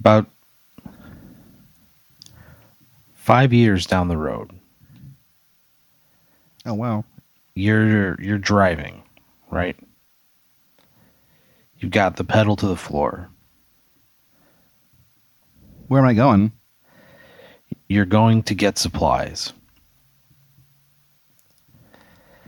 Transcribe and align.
About 0.00 0.26
five 3.14 3.52
years 3.52 3.86
down 3.86 4.08
the 4.08 4.16
road, 4.16 4.50
Oh 6.64 6.74
wow. 6.74 7.04
you're 7.54 8.20
you're 8.20 8.38
driving, 8.38 9.02
right? 9.50 9.76
You've 11.78 11.90
got 11.92 12.16
the 12.16 12.24
pedal 12.24 12.56
to 12.56 12.66
the 12.66 12.76
floor. 12.76 13.28
Where 15.88 16.00
am 16.00 16.08
I 16.08 16.14
going? 16.14 16.52
You're 17.88 18.04
going 18.06 18.42
to 18.44 18.54
get 18.54 18.78
supplies. 18.78 19.52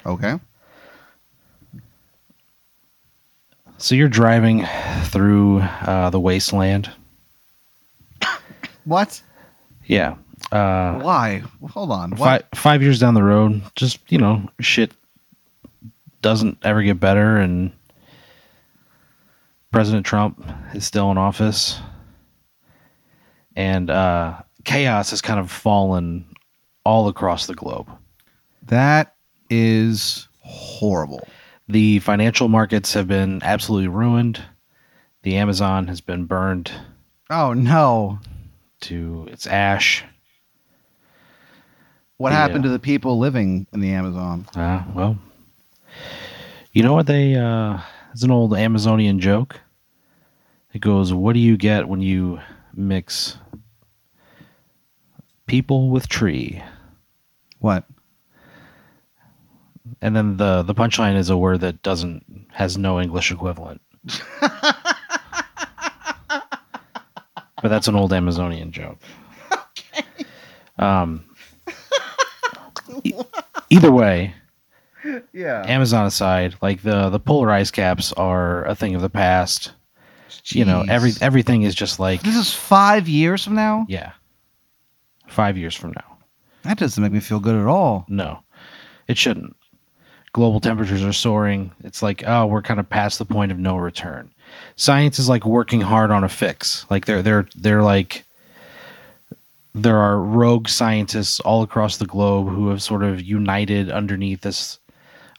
Okay. 0.06 0.38
So 3.78 3.94
you're 3.94 4.08
driving 4.08 4.64
through 5.04 5.60
uh, 5.60 6.10
the 6.10 6.20
wasteland. 6.20 6.90
What? 8.84 9.22
Yeah. 9.84 10.16
Uh, 10.50 10.98
Why? 10.98 11.42
Hold 11.70 11.90
on. 11.92 12.10
What? 12.12 12.18
five 12.18 12.44
five 12.54 12.82
years 12.82 12.98
down 12.98 13.14
the 13.14 13.22
road, 13.22 13.62
just 13.76 14.00
you 14.10 14.18
know, 14.18 14.48
shit 14.60 14.92
doesn't 16.20 16.58
ever 16.62 16.82
get 16.82 17.00
better, 17.00 17.36
and 17.36 17.72
President 19.70 20.04
Trump 20.04 20.44
is 20.74 20.84
still 20.84 21.10
in 21.10 21.18
office, 21.18 21.80
and 23.56 23.90
uh, 23.90 24.40
chaos 24.64 25.10
has 25.10 25.20
kind 25.20 25.40
of 25.40 25.50
fallen 25.50 26.24
all 26.84 27.08
across 27.08 27.46
the 27.46 27.54
globe. 27.54 27.90
That 28.64 29.14
is 29.48 30.28
horrible. 30.40 31.26
The 31.68 32.00
financial 32.00 32.48
markets 32.48 32.92
have 32.94 33.06
been 33.06 33.40
absolutely 33.42 33.88
ruined. 33.88 34.42
The 35.22 35.36
Amazon 35.36 35.86
has 35.86 36.00
been 36.00 36.24
burned 36.24 36.72
Oh 37.32 37.54
no. 37.54 38.18
To 38.82 39.26
its 39.30 39.46
ash. 39.46 40.04
What 42.18 42.32
Yeah. 42.32 42.38
happened 42.38 42.64
to 42.64 42.70
the 42.70 42.78
people 42.78 43.18
living 43.18 43.66
in 43.72 43.80
the 43.80 43.92
Amazon? 43.92 44.46
Ah, 44.54 44.86
well, 44.94 45.16
you 46.72 46.82
know 46.82 46.94
what 46.94 47.06
they? 47.06 47.34
Uh, 47.34 47.78
it's 48.12 48.22
an 48.22 48.30
old 48.30 48.54
Amazonian 48.54 49.18
joke. 49.18 49.60
It 50.72 50.80
goes, 50.80 51.12
"What 51.12 51.32
do 51.34 51.40
you 51.40 51.56
get 51.56 51.88
when 51.88 52.00
you 52.00 52.40
mix 52.74 53.38
people 55.46 55.90
with 55.90 56.08
tree?" 56.08 56.62
What? 57.58 57.84
And 60.00 60.14
then 60.16 60.36
the 60.36 60.62
the 60.62 60.74
punchline 60.74 61.16
is 61.16 61.28
a 61.30 61.36
word 61.36 61.60
that 61.60 61.82
doesn't 61.82 62.46
has 62.52 62.78
no 62.78 63.00
English 63.00 63.30
equivalent. 63.32 63.80
but 67.62 67.68
that's 67.68 67.88
an 67.88 67.94
old 67.96 68.12
Amazonian 68.12 68.72
joke. 68.72 68.98
Um. 70.78 71.24
e- 73.04 73.12
either 73.70 73.92
way, 73.92 74.34
Yeah. 75.32 75.64
Amazon 75.66 76.06
aside, 76.06 76.56
like 76.62 76.82
the 76.82 77.08
the 77.10 77.20
polar 77.20 77.50
ice 77.50 77.70
caps 77.70 78.12
are 78.14 78.64
a 78.64 78.74
thing 78.74 78.94
of 78.94 79.02
the 79.02 79.10
past. 79.10 79.72
You 80.46 80.64
know, 80.64 80.84
every 80.88 81.12
everything 81.20 81.62
is 81.62 81.74
just 81.74 82.00
like 82.00 82.22
This 82.22 82.36
is 82.36 82.52
five 82.52 83.08
years 83.08 83.44
from 83.44 83.54
now. 83.54 83.86
yeah. 83.88 84.12
5 85.28 85.56
years 85.56 85.74
from 85.74 85.92
now. 85.92 86.18
That 86.64 86.76
doesn't 86.78 87.02
make 87.02 87.12
me 87.12 87.20
feel 87.20 87.40
good 87.40 87.54
at 87.54 87.66
all. 87.66 88.04
No. 88.06 88.40
It 89.08 89.16
shouldn't. 89.16 89.56
Global 90.32 90.60
temperatures 90.60 91.04
are 91.04 91.12
soaring. 91.12 91.72
It's 91.84 92.02
like, 92.02 92.22
oh, 92.26 92.46
we're 92.46 92.62
kind 92.62 92.80
of 92.80 92.88
past 92.88 93.18
the 93.18 93.24
point 93.26 93.52
of 93.52 93.58
no 93.58 93.76
return. 93.76 94.30
Science 94.76 95.18
is 95.18 95.28
like 95.28 95.44
working 95.44 95.80
hard 95.82 96.10
on 96.10 96.24
a 96.24 96.28
fix. 96.28 96.86
Like 96.90 97.04
they're 97.06 97.22
they're 97.22 97.46
they're 97.54 97.82
like 97.82 98.24
there 99.74 99.96
are 99.96 100.18
rogue 100.18 100.68
scientists 100.68 101.40
all 101.40 101.62
across 101.62 101.96
the 101.96 102.06
globe 102.06 102.48
who 102.48 102.68
have 102.68 102.82
sort 102.82 103.02
of 103.02 103.22
united 103.22 103.90
underneath 103.90 104.42
this 104.42 104.78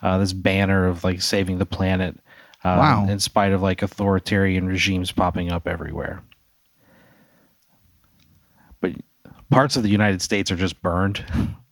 uh, 0.02 0.18
this 0.18 0.34
banner 0.34 0.88
of 0.88 1.04
like 1.04 1.22
saving 1.22 1.58
the 1.60 1.66
planet. 1.66 2.20
Um, 2.64 2.78
Wow. 2.78 3.08
In 3.10 3.20
spite 3.20 3.52
of 3.52 3.62
like 3.62 3.82
authoritarian 3.82 4.68
regimes 4.68 5.12
popping 5.12 5.52
up 5.52 5.68
everywhere. 5.68 6.24
But 8.80 8.94
parts 9.50 9.76
of 9.76 9.84
the 9.84 9.90
United 9.90 10.22
States 10.22 10.52
are 10.52 10.56
just 10.56 10.82
burned. 10.82 11.24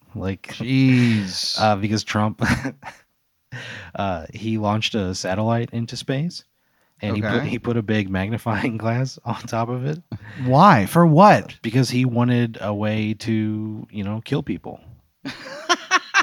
like 0.15 0.47
Jeez. 0.47 1.59
uh, 1.59 1.75
because 1.77 2.03
Trump 2.03 2.41
uh, 3.95 4.25
he 4.33 4.57
launched 4.57 4.95
a 4.95 5.13
satellite 5.15 5.69
into 5.73 5.95
space, 5.97 6.43
and 7.01 7.15
he 7.15 7.21
put 7.21 7.43
he 7.43 7.59
put 7.59 7.77
a 7.77 7.81
big 7.81 8.09
magnifying 8.09 8.77
glass 8.83 9.19
on 9.25 9.35
top 9.41 9.69
of 9.69 9.85
it 9.85 10.01
Why? 10.43 10.85
For 10.85 11.05
what? 11.05 11.57
because 11.61 11.89
he 11.89 12.05
wanted 12.05 12.57
a 12.61 12.73
way 12.73 13.13
to 13.15 13.87
you 13.91 14.03
know 14.03 14.21
kill 14.23 14.43
people. 14.43 14.79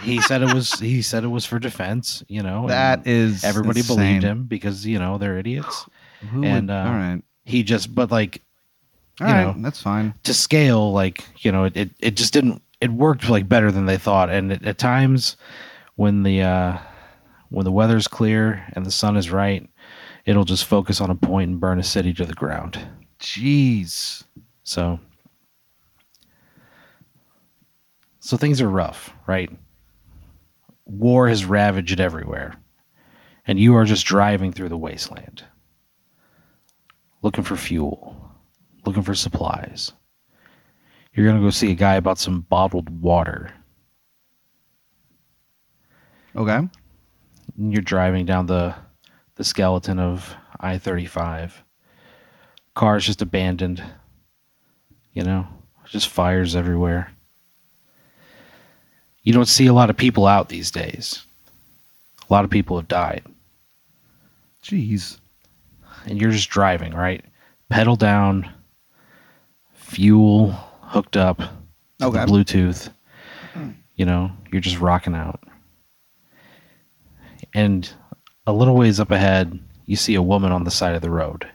he 0.02 0.20
said 0.20 0.42
it 0.42 0.54
was 0.54 0.72
he 0.78 1.02
said 1.02 1.24
it 1.24 1.28
was 1.28 1.44
for 1.44 1.58
defense, 1.58 2.22
you 2.28 2.42
know. 2.42 2.62
and 2.62 2.70
That 2.70 3.06
is 3.06 3.44
everybody 3.44 3.80
insane. 3.80 3.96
believed 3.96 4.24
him 4.24 4.44
because 4.44 4.86
you 4.86 4.98
know 4.98 5.18
they're 5.18 5.38
idiots. 5.38 5.86
Who 6.32 6.42
And, 6.44 6.68
would, 6.68 6.74
uh, 6.74 6.78
all 6.78 6.92
right. 6.94 7.22
He 7.44 7.62
just 7.62 7.94
but 7.94 8.10
like 8.10 8.42
All 9.20 9.26
you 9.28 9.32
right. 9.32 9.44
know. 9.56 9.62
That's 9.62 9.80
fine. 9.80 10.14
to 10.24 10.34
scale 10.34 10.92
like 10.92 11.24
you 11.38 11.52
know 11.52 11.64
it, 11.64 11.76
it, 11.76 11.90
it 12.00 12.16
just 12.16 12.32
didn't 12.32 12.62
it 12.80 12.90
worked 12.92 13.28
like 13.28 13.48
better 13.48 13.70
than 13.72 13.86
they 13.86 13.98
thought 13.98 14.30
and 14.30 14.52
at, 14.52 14.64
at 14.64 14.78
times 14.78 15.36
when 15.96 16.22
the 16.22 16.42
uh 16.42 16.78
when 17.50 17.64
the 17.64 17.72
weather's 17.72 18.08
clear 18.08 18.64
and 18.72 18.84
the 18.84 18.90
sun 18.90 19.16
is 19.16 19.30
right 19.30 19.68
it'll 20.24 20.44
just 20.44 20.64
focus 20.64 21.00
on 21.00 21.10
a 21.10 21.14
point 21.14 21.50
and 21.50 21.60
burn 21.60 21.78
a 21.78 21.82
city 21.82 22.12
to 22.12 22.24
the 22.24 22.34
ground 22.34 22.78
Jeez. 23.20 24.24
so 24.62 25.00
so 28.20 28.36
things 28.36 28.60
are 28.60 28.68
rough 28.68 29.12
right 29.26 29.50
war 30.84 31.28
has 31.28 31.44
ravaged 31.44 32.00
everywhere 32.00 32.54
and 33.46 33.58
you 33.58 33.74
are 33.76 33.84
just 33.84 34.06
driving 34.06 34.52
through 34.52 34.68
the 34.68 34.76
wasteland 34.76 35.44
looking 37.22 37.44
for 37.44 37.56
fuel 37.56 38.32
looking 38.86 39.02
for 39.02 39.14
supplies 39.14 39.92
you're 41.12 41.26
going 41.26 41.36
to 41.38 41.42
go 41.42 41.50
see 41.50 41.72
a 41.72 41.74
guy 41.74 41.96
about 41.96 42.18
some 42.18 42.42
bottled 42.42 42.88
water 43.02 43.52
Okay. 46.38 46.60
You're 47.58 47.82
driving 47.82 48.24
down 48.24 48.46
the 48.46 48.74
the 49.34 49.44
skeleton 49.44 49.98
of 49.98 50.34
I-35 50.60 51.52
cars 52.74 53.06
just 53.06 53.22
abandoned 53.22 53.82
you 55.12 55.22
know 55.24 55.46
just 55.86 56.08
fires 56.08 56.54
everywhere. 56.54 57.10
You 59.22 59.32
don't 59.32 59.48
see 59.48 59.66
a 59.66 59.72
lot 59.72 59.90
of 59.90 59.96
people 59.96 60.26
out 60.26 60.48
these 60.48 60.70
days. 60.70 61.24
A 62.28 62.32
lot 62.32 62.44
of 62.44 62.50
people 62.50 62.76
have 62.76 62.88
died. 62.88 63.24
Jeez. 64.62 65.18
and 66.06 66.20
you're 66.20 66.30
just 66.30 66.50
driving 66.50 66.92
right? 66.94 67.24
Pedal 67.70 67.96
down 67.96 68.50
fuel 69.74 70.50
hooked 70.82 71.16
up 71.16 71.40
Okay. 72.00 72.18
bluetooth 72.26 72.90
hmm. 73.54 73.70
you 73.96 74.04
know 74.04 74.30
you're 74.52 74.60
just 74.60 74.78
rocking 74.78 75.14
out 75.14 75.40
and 77.54 77.90
a 78.46 78.52
little 78.52 78.76
ways 78.76 79.00
up 79.00 79.10
ahead 79.10 79.58
you 79.86 79.96
see 79.96 80.14
a 80.14 80.22
woman 80.22 80.52
on 80.52 80.64
the 80.64 80.70
side 80.70 80.94
of 80.94 81.02
the 81.02 81.10
road. 81.10 81.48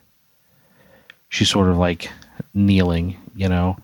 She's 1.29 1.49
sort 1.49 1.69
of 1.69 1.77
like 1.77 2.09
kneeling 2.53 3.17
you 3.35 3.49
know 3.49 3.77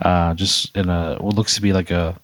uh, 0.00 0.34
just 0.34 0.76
in 0.76 0.88
a 0.88 1.16
what 1.20 1.34
looks 1.34 1.54
to 1.54 1.62
be 1.62 1.72
like 1.72 1.90
a 1.90 2.18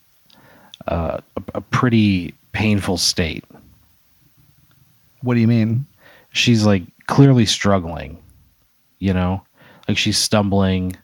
uh, 0.87 1.21
a, 1.37 1.43
a 1.55 1.61
pretty 1.61 2.35
painful 2.53 2.97
state. 2.97 3.45
What 5.23 5.35
do 5.35 5.41
you 5.41 5.49
mean? 5.49 5.87
she's 6.31 6.65
like 6.65 6.83
clearly 7.07 7.47
struggling 7.47 8.19
you 8.99 9.13
know? 9.13 9.43
Like 9.87 9.97
she's 9.99 10.19
stumbling. 10.19 10.97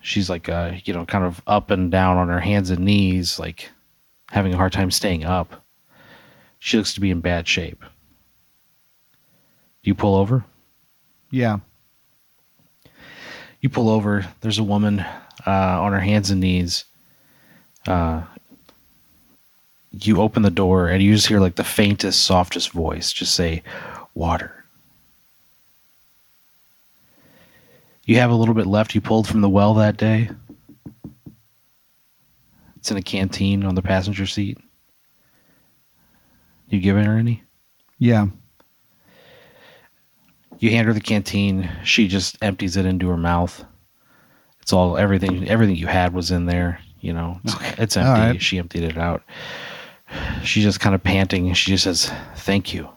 She's 0.00 0.30
like 0.30 0.48
uh 0.48 0.72
you 0.84 0.94
know 0.94 1.04
kind 1.04 1.24
of 1.24 1.42
up 1.46 1.70
and 1.70 1.90
down 1.90 2.16
on 2.16 2.28
her 2.28 2.38
hands 2.38 2.70
and 2.70 2.84
knees 2.84 3.40
like 3.40 3.70
having 4.30 4.54
a 4.54 4.56
hard 4.56 4.72
time 4.72 4.90
staying 4.90 5.24
up 5.24 5.64
she 6.66 6.76
looks 6.76 6.94
to 6.94 7.00
be 7.00 7.12
in 7.12 7.20
bad 7.20 7.46
shape. 7.46 7.78
Do 7.78 7.88
you 9.84 9.94
pull 9.94 10.16
over? 10.16 10.44
Yeah. 11.30 11.60
you 13.60 13.68
pull 13.68 13.88
over. 13.88 14.26
There's 14.40 14.58
a 14.58 14.64
woman 14.64 14.98
uh, 14.98 15.12
on 15.46 15.92
her 15.92 16.00
hands 16.00 16.32
and 16.32 16.40
knees. 16.40 16.84
Uh, 17.86 18.22
you 19.92 20.20
open 20.20 20.42
the 20.42 20.50
door 20.50 20.88
and 20.88 21.00
you 21.00 21.14
just 21.14 21.28
hear 21.28 21.38
like 21.38 21.54
the 21.54 21.62
faintest 21.62 22.24
softest 22.24 22.72
voice 22.72 23.12
just 23.12 23.36
say 23.36 23.62
water. 24.16 24.64
You 28.06 28.16
have 28.16 28.32
a 28.32 28.34
little 28.34 28.56
bit 28.56 28.66
left. 28.66 28.92
You 28.92 29.00
pulled 29.00 29.28
from 29.28 29.40
the 29.40 29.48
well 29.48 29.74
that 29.74 29.96
day. 29.96 30.30
It's 32.78 32.90
in 32.90 32.96
a 32.96 33.02
canteen 33.02 33.64
on 33.64 33.76
the 33.76 33.82
passenger 33.82 34.26
seat 34.26 34.58
you 36.68 36.80
giving 36.80 37.04
her 37.04 37.16
any 37.18 37.42
Yeah. 37.98 38.26
You 40.58 40.70
hand 40.70 40.86
her 40.88 40.94
the 40.94 41.00
canteen. 41.00 41.70
She 41.84 42.08
just 42.08 42.38
empties 42.42 42.76
it 42.76 42.86
into 42.86 43.08
her 43.08 43.16
mouth. 43.16 43.62
It's 44.62 44.72
all 44.72 44.96
everything. 44.96 45.46
Everything 45.48 45.76
you 45.76 45.86
had 45.86 46.12
was 46.14 46.30
in 46.30 46.46
there. 46.46 46.80
You 47.00 47.12
know, 47.12 47.40
it's, 47.44 47.54
Okay. 47.54 47.74
it's 47.78 47.96
empty. 47.96 48.10
right. 48.20 48.42
She 48.42 48.58
emptied 48.58 48.82
it 48.84 48.96
out. 48.98 49.22
She's 50.42 50.64
just 50.64 50.80
kind 50.80 50.94
of 50.94 51.02
panting. 51.04 51.52
She 51.54 51.70
just 51.72 51.84
says, 51.84 52.10
"Thank 52.36 52.72
you." 52.72 52.88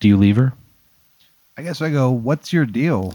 Do 0.00 0.08
you 0.08 0.16
leave 0.16 0.36
her? 0.36 0.52
I 1.56 1.62
guess 1.62 1.80
I 1.80 1.90
go, 1.90 2.10
what's 2.10 2.52
your 2.52 2.66
deal? 2.66 3.14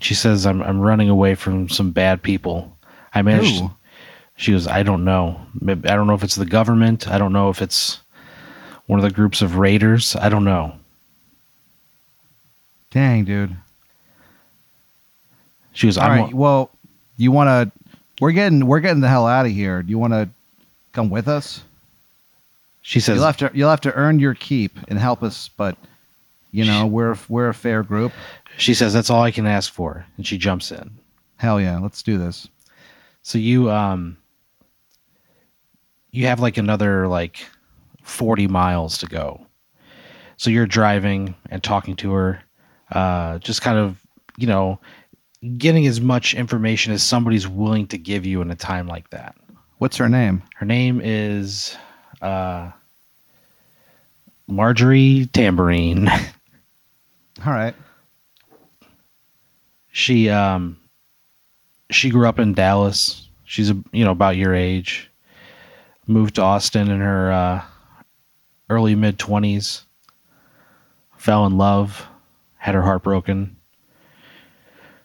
She 0.00 0.14
says, 0.14 0.46
"I'm 0.46 0.62
I'm 0.62 0.80
running 0.80 1.08
away 1.08 1.34
from 1.34 1.68
some 1.68 1.90
bad 1.90 2.22
people." 2.22 2.76
I 3.14 3.22
managed. 3.22 3.60
Who? 3.60 3.70
She 4.36 4.52
goes, 4.52 4.66
"I 4.66 4.82
don't 4.82 5.04
know. 5.04 5.40
Maybe- 5.60 5.88
I 5.88 5.94
don't 5.94 6.06
know 6.06 6.14
if 6.14 6.22
it's 6.24 6.34
the 6.34 6.44
government. 6.44 7.08
I 7.08 7.18
don't 7.18 7.32
know 7.32 7.48
if 7.50 7.62
it's 7.62 8.00
one 8.86 8.98
of 8.98 9.02
the 9.04 9.10
groups 9.10 9.42
of 9.42 9.56
raiders. 9.56 10.14
I 10.16 10.28
don't 10.28 10.44
know." 10.44 10.74
Dang, 12.90 13.24
dude. 13.24 13.54
She 15.72 15.86
goes, 15.86 15.98
All 15.98 16.08
right. 16.08 16.32
Well, 16.32 16.70
you 17.18 17.30
want 17.30 17.48
to? 17.70 17.90
We're 18.20 18.32
getting 18.32 18.66
we're 18.66 18.80
getting 18.80 19.00
the 19.02 19.08
hell 19.08 19.26
out 19.26 19.44
of 19.44 19.52
here. 19.52 19.82
Do 19.82 19.90
you 19.90 19.98
want 19.98 20.14
to 20.14 20.28
come 20.92 21.10
with 21.10 21.28
us? 21.28 21.62
She 22.80 22.98
says, 23.00 23.16
You'll 23.16 23.26
have 23.26 23.36
to 23.38 23.50
you'll 23.52 23.68
have 23.70 23.82
to 23.82 23.92
earn 23.92 24.18
your 24.18 24.32
keep 24.34 24.72
and 24.88 24.98
help 24.98 25.22
us, 25.22 25.50
but 25.58 25.76
you 26.50 26.64
know 26.64 26.86
we're 26.86 27.16
we're 27.28 27.48
a 27.48 27.54
fair 27.54 27.82
group. 27.82 28.12
"She 28.56 28.74
says 28.74 28.92
that's 28.92 29.10
all 29.10 29.22
I 29.22 29.30
can 29.30 29.46
ask 29.46 29.72
for," 29.72 30.06
and 30.16 30.26
she 30.26 30.38
jumps 30.38 30.72
in. 30.72 30.90
Hell 31.36 31.60
yeah, 31.60 31.78
let's 31.78 32.02
do 32.02 32.18
this. 32.18 32.48
So 33.22 33.38
you 33.38 33.70
um 33.70 34.16
you 36.10 36.26
have 36.26 36.40
like 36.40 36.56
another 36.56 37.08
like 37.08 37.44
40 38.02 38.46
miles 38.46 38.98
to 38.98 39.06
go. 39.06 39.46
So 40.36 40.48
you're 40.50 40.66
driving 40.66 41.34
and 41.50 41.62
talking 41.62 41.96
to 41.96 42.12
her 42.12 42.40
uh 42.92 43.38
just 43.38 43.62
kind 43.62 43.78
of, 43.78 44.00
you 44.38 44.46
know, 44.46 44.78
getting 45.58 45.86
as 45.86 46.00
much 46.00 46.34
information 46.34 46.92
as 46.92 47.02
somebody's 47.02 47.48
willing 47.48 47.86
to 47.88 47.98
give 47.98 48.24
you 48.24 48.40
in 48.40 48.50
a 48.50 48.56
time 48.56 48.86
like 48.86 49.10
that. 49.10 49.36
What's 49.78 49.96
her 49.96 50.08
name? 50.08 50.42
Her 50.54 50.64
name 50.66 51.00
is 51.02 51.76
uh 52.22 52.70
Marjorie 54.46 55.28
Tambourine. 55.32 56.08
All 57.44 57.52
right. 57.52 57.74
she 59.96 60.28
um 60.28 60.76
she 61.90 62.10
grew 62.10 62.28
up 62.28 62.38
in 62.38 62.52
Dallas. 62.52 63.28
She's 63.44 63.70
a 63.70 63.82
you 63.92 64.04
know 64.04 64.10
about 64.10 64.36
your 64.36 64.54
age. 64.54 65.10
Moved 66.06 66.36
to 66.36 66.42
Austin 66.42 66.90
in 66.90 67.00
her 67.00 67.32
uh, 67.32 67.62
early 68.70 68.94
mid 68.94 69.18
twenties. 69.18 69.82
Fell 71.16 71.46
in 71.46 71.56
love, 71.58 72.06
had 72.56 72.74
her 72.74 72.82
heart 72.82 73.02
broken. 73.02 73.56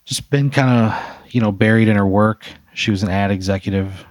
Just 0.05 0.29
been 0.29 0.49
kind 0.49 0.91
of 0.91 1.33
you 1.33 1.41
know 1.41 1.51
buried 1.51 1.87
in 1.87 1.95
her 1.95 2.05
work. 2.05 2.45
She 2.73 2.91
was 2.91 3.01
an 3.03 3.09
ad 3.09 3.31
executive, 3.31 4.05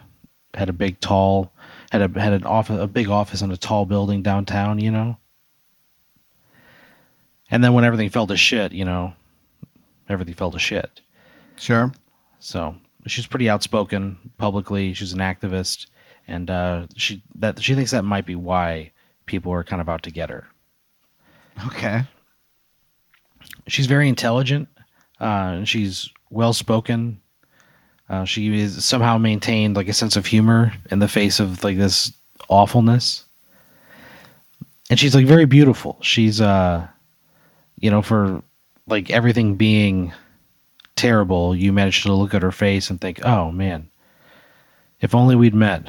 had 0.55 0.69
a 0.69 0.73
big 0.75 0.99
tall, 1.01 1.53
had 1.91 2.03
a 2.03 2.21
had 2.21 2.33
an 2.33 2.45
office 2.45 2.81
a 2.81 2.87
big 2.87 3.09
office 3.09 3.43
in 3.43 3.51
a 3.51 3.57
tall 3.57 3.87
building 3.87 4.23
downtown. 4.23 4.79
You 4.79 4.91
know. 4.91 5.17
And 7.51 7.63
then 7.63 7.73
when 7.73 7.85
everything 7.85 8.11
fell 8.11 8.27
to 8.27 8.37
shit, 8.37 8.73
you 8.73 8.85
know, 8.85 9.13
everything 10.09 10.35
fell 10.35 10.51
to 10.53 10.59
shit. 10.59 11.01
Sure. 11.57 11.93
So 12.39 12.77
she's 13.07 13.27
pretty 13.27 13.49
outspoken 13.49 14.19
publicly. 14.39 14.95
She's 14.95 15.13
an 15.13 15.19
activist, 15.19 15.87
and 16.29 16.51
uh, 16.51 16.87
she 16.97 17.23
that 17.37 17.63
she 17.63 17.75
thinks 17.75 17.91
that 17.91 18.05
might 18.05 18.27
be 18.27 18.37
why 18.37 18.93
people 19.27 19.53
are 19.53 19.65
kind 19.65 19.81
of 19.81 19.89
out 19.89 20.03
to 20.05 20.11
get 20.11 20.31
her. 20.31 20.47
Okay. 21.67 22.03
She's 23.67 23.87
very 23.87 24.09
intelligent. 24.09 24.69
Uh, 25.21 25.59
and 25.59 25.69
she's 25.69 26.11
well 26.31 26.53
spoken. 26.53 27.21
Uh, 28.09 28.25
she 28.25 28.59
is 28.59 28.85
somehow 28.85 29.19
maintained 29.19 29.77
like 29.77 29.89
a 29.89 29.93
sense 29.93 30.17
of 30.17 30.27
humor 30.27 30.73
in 30.91 30.99
the 30.99 31.09
face 31.09 31.39
of 31.39 31.63
like 31.63 31.77
this 31.77 32.13
awfulness. 32.49 33.25
And 34.89 34.99
she's 34.99 35.15
like 35.15 35.27
very 35.27 35.45
beautiful. 35.45 35.99
She's 36.01 36.41
uh, 36.41 36.89
you 37.81 37.91
know, 37.91 38.03
for 38.03 38.43
like 38.87 39.11
everything 39.11 39.57
being 39.57 40.13
terrible, 40.97 41.57
you 41.57 41.73
managed 41.73 42.03
to 42.05 42.13
look 42.13 42.35
at 42.35 42.43
her 42.43 42.53
face 42.53 42.91
and 42.91 43.01
think, 43.01 43.25
"Oh 43.25 43.51
man, 43.51 43.89
if 45.01 45.15
only 45.15 45.35
we'd 45.35 45.55
met 45.55 45.85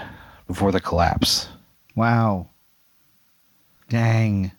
before 0.48 0.72
the 0.72 0.80
collapse." 0.80 1.50
Wow. 1.96 2.48
Dang. 3.90 4.52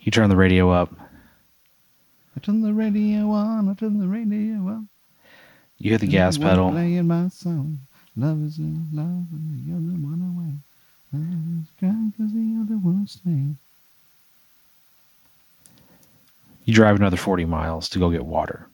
You 0.00 0.10
turn 0.10 0.28
the 0.28 0.36
radio 0.36 0.70
up. 0.70 0.92
I 2.36 2.40
turn 2.40 2.62
the 2.62 2.72
radio 2.72 3.30
on. 3.30 3.68
I 3.68 3.74
turn 3.74 3.98
the 3.98 4.08
radio 4.08 4.54
on. 4.54 4.88
You 5.78 5.92
hit 5.92 6.00
the 6.00 6.08
gas 6.08 6.38
pedal. 6.38 6.72
Playing 6.72 7.06
my 7.06 7.28
song. 7.28 7.78
Love 8.16 8.42
is 8.42 8.58
in 8.58 8.88
love 8.92 9.26
and 9.30 9.64
the 9.64 9.72
other 9.72 9.96
one 10.02 10.20
away. 10.20 10.54
Love 11.12 11.62
is 11.62 11.70
crying 11.78 12.12
'cause 12.16 12.32
the 12.32 12.58
other 12.60 13.06
staying. 13.06 13.58
You 16.68 16.74
drive 16.74 16.96
another 16.96 17.16
40 17.16 17.46
miles 17.46 17.88
to 17.88 17.98
go 17.98 18.10
get 18.10 18.26
water. 18.26 18.68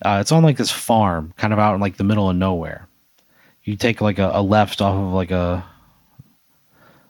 Uh, 0.00 0.18
it's 0.20 0.30
on 0.30 0.44
like 0.44 0.56
this 0.56 0.70
farm, 0.70 1.34
kind 1.36 1.52
of 1.52 1.58
out 1.58 1.74
in 1.74 1.80
like 1.80 1.96
the 1.96 2.04
middle 2.04 2.30
of 2.30 2.36
nowhere. 2.36 2.86
You 3.64 3.74
take 3.74 4.00
like 4.00 4.20
a, 4.20 4.30
a 4.34 4.40
left 4.40 4.80
off 4.80 4.94
of 4.94 5.12
like 5.12 5.32
a 5.32 5.66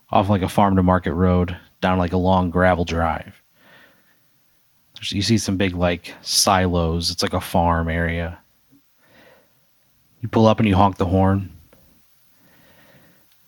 off 0.08 0.30
like 0.30 0.40
a 0.40 0.48
farm 0.48 0.74
to 0.76 0.82
market 0.82 1.12
road 1.12 1.54
down 1.82 1.98
like 1.98 2.14
a 2.14 2.16
long 2.16 2.48
gravel 2.48 2.86
drive. 2.86 3.42
There's, 4.94 5.12
you 5.12 5.20
see 5.20 5.36
some 5.36 5.58
big 5.58 5.74
like 5.74 6.14
silos. 6.22 7.10
It's 7.10 7.22
like 7.22 7.34
a 7.34 7.42
farm 7.42 7.90
area. 7.90 8.38
You 10.22 10.30
pull 10.30 10.46
up 10.46 10.60
and 10.60 10.66
you 10.66 10.76
honk 10.76 10.96
the 10.96 11.04
horn. 11.04 11.54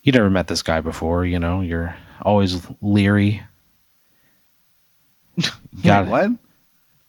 You 0.03 0.13
never 0.13 0.29
met 0.29 0.49
this 0.49 0.63
guy 0.63 0.83
before, 0.83 1.25
you 1.25 1.39
know. 1.39 1.63
You're 1.63 1.97
always 2.21 2.61
leery. 2.83 3.43
Got 5.85 6.05
Wait, 6.07 6.11
what? 6.11 6.31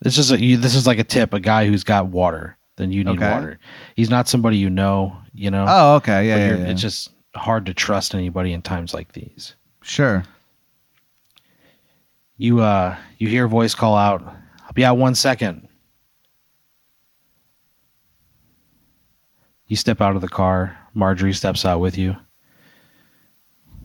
This 0.02 0.18
is 0.18 0.32
a 0.32 0.40
you, 0.42 0.58
this 0.58 0.76
is 0.76 0.86
like 0.88 1.00
a 1.00 1.04
tip. 1.04 1.34
A 1.34 1.40
guy 1.40 1.68
who's 1.68 1.84
got 1.84 2.08
water, 2.08 2.58
then 2.78 2.92
you 2.92 3.04
need 3.04 3.18
Okay. 3.18 3.30
water. 3.32 3.60
He's 3.96 4.10
not 4.10 4.28
somebody 4.28 4.58
you 4.58 4.70
know, 4.70 5.16
you 5.34 5.50
know. 5.52 5.66
Oh, 5.68 5.96
okay. 5.96 6.28
Yeah, 6.28 6.38
yeah, 6.38 6.58
yeah. 6.58 6.72
It's 6.72 6.82
just 6.82 7.10
hard 7.36 7.66
to 7.68 7.74
trust 7.74 8.14
anybody 8.14 8.54
in 8.54 8.62
times 8.62 8.94
like 8.94 9.14
these. 9.14 9.56
Sure. 9.82 10.24
You 12.38 12.60
uh, 12.62 12.98
you 13.18 13.28
hear 13.28 13.46
a 13.46 13.50
voice 13.50 13.76
call 13.76 13.96
out. 13.96 14.22
I'll 14.66 14.74
be 14.74 14.84
out 14.86 14.98
one 14.98 15.16
second. 15.16 15.68
You 19.68 19.76
step 19.76 20.02
out 20.02 20.16
of 20.16 20.22
the 20.22 20.28
car. 20.30 20.78
Marjorie 20.94 21.34
steps 21.34 21.66
out 21.66 21.80
with 21.80 21.98
you. 21.98 22.16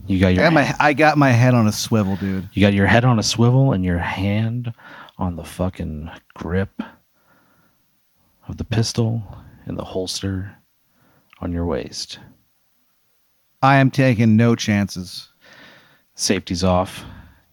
You 0.09 0.19
got 0.19 0.29
I 0.29 0.31
your 0.31 0.45
got 0.45 0.53
my 0.53 0.77
I 0.81 0.93
got 0.95 1.19
my 1.19 1.31
head 1.31 1.55
on 1.55 1.67
a 1.67 1.73
swivel, 1.73 2.17
dude. 2.17 2.49
You 2.53 2.63
got 2.63 2.73
your 2.73 2.87
head 2.87 3.05
on 3.05 3.19
a 3.19 3.23
swivel 3.23 3.73
and 3.73 3.85
your 3.85 3.99
hand 3.99 4.73
on 5.19 5.37
the 5.37 5.45
fucking 5.45 6.11
grip 6.35 6.83
of 8.49 8.57
the 8.57 8.65
pistol 8.65 9.23
and 9.67 9.79
the 9.79 9.85
holster 9.85 10.57
on 11.41 11.53
your 11.53 11.67
waist. 11.67 12.19
I 13.61 13.77
am 13.77 13.91
taking 13.91 14.37
no 14.37 14.55
chances. 14.55 15.29
Safety's 16.15 16.65
off. 16.65 17.05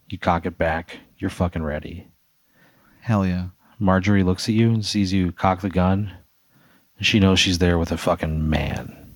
You 0.07 0.17
cock 0.17 0.45
it 0.45 0.57
back. 0.57 0.99
You're 1.17 1.29
fucking 1.29 1.63
ready. 1.63 2.07
Hell 3.01 3.25
yeah. 3.25 3.47
Marjorie 3.79 4.23
looks 4.23 4.47
at 4.47 4.55
you 4.55 4.69
and 4.69 4.85
sees 4.85 5.11
you 5.11 5.31
cock 5.31 5.61
the 5.61 5.69
gun. 5.69 6.11
And 6.97 7.05
she 7.05 7.19
knows 7.19 7.39
she's 7.39 7.57
there 7.57 7.77
with 7.77 7.91
a 7.91 7.97
fucking 7.97 8.49
man. 8.49 9.11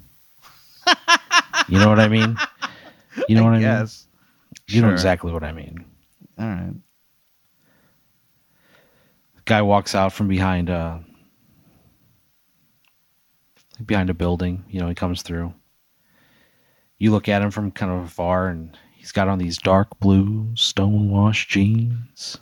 you 1.69 1.79
know 1.79 1.87
what 1.89 1.99
I 1.99 2.09
mean? 2.09 2.37
You 3.27 3.35
know 3.35 3.43
what 3.43 3.53
I 3.53 3.57
mean? 3.57 3.61
Yes. 3.61 4.07
You 4.67 4.81
know 4.81 4.91
exactly 4.91 5.31
what 5.31 5.43
I 5.43 5.51
mean. 5.51 5.85
All 6.37 6.47
right. 6.47 6.73
guy 9.45 9.61
walks 9.63 9.95
out 9.95 10.13
from 10.13 10.27
behind 10.27 10.69
uh 10.69 10.99
behind 13.83 14.09
a 14.09 14.13
building 14.13 14.63
you 14.69 14.79
know 14.79 14.87
he 14.87 14.93
comes 14.93 15.23
through 15.23 15.51
you 16.99 17.09
look 17.11 17.27
at 17.27 17.41
him 17.41 17.49
from 17.49 17.71
kind 17.71 17.91
of 17.91 18.05
afar 18.05 18.47
and 18.47 18.77
he's 18.95 19.11
got 19.11 19.27
on 19.27 19.39
these 19.39 19.57
dark 19.57 19.99
blue 19.99 20.47
stonewashed 20.53 21.49
jeans 21.49 22.37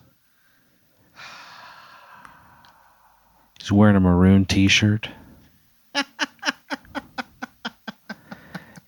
he's 3.57 3.71
wearing 3.71 3.95
a 3.95 4.01
maroon 4.01 4.43
t-shirt 4.43 5.09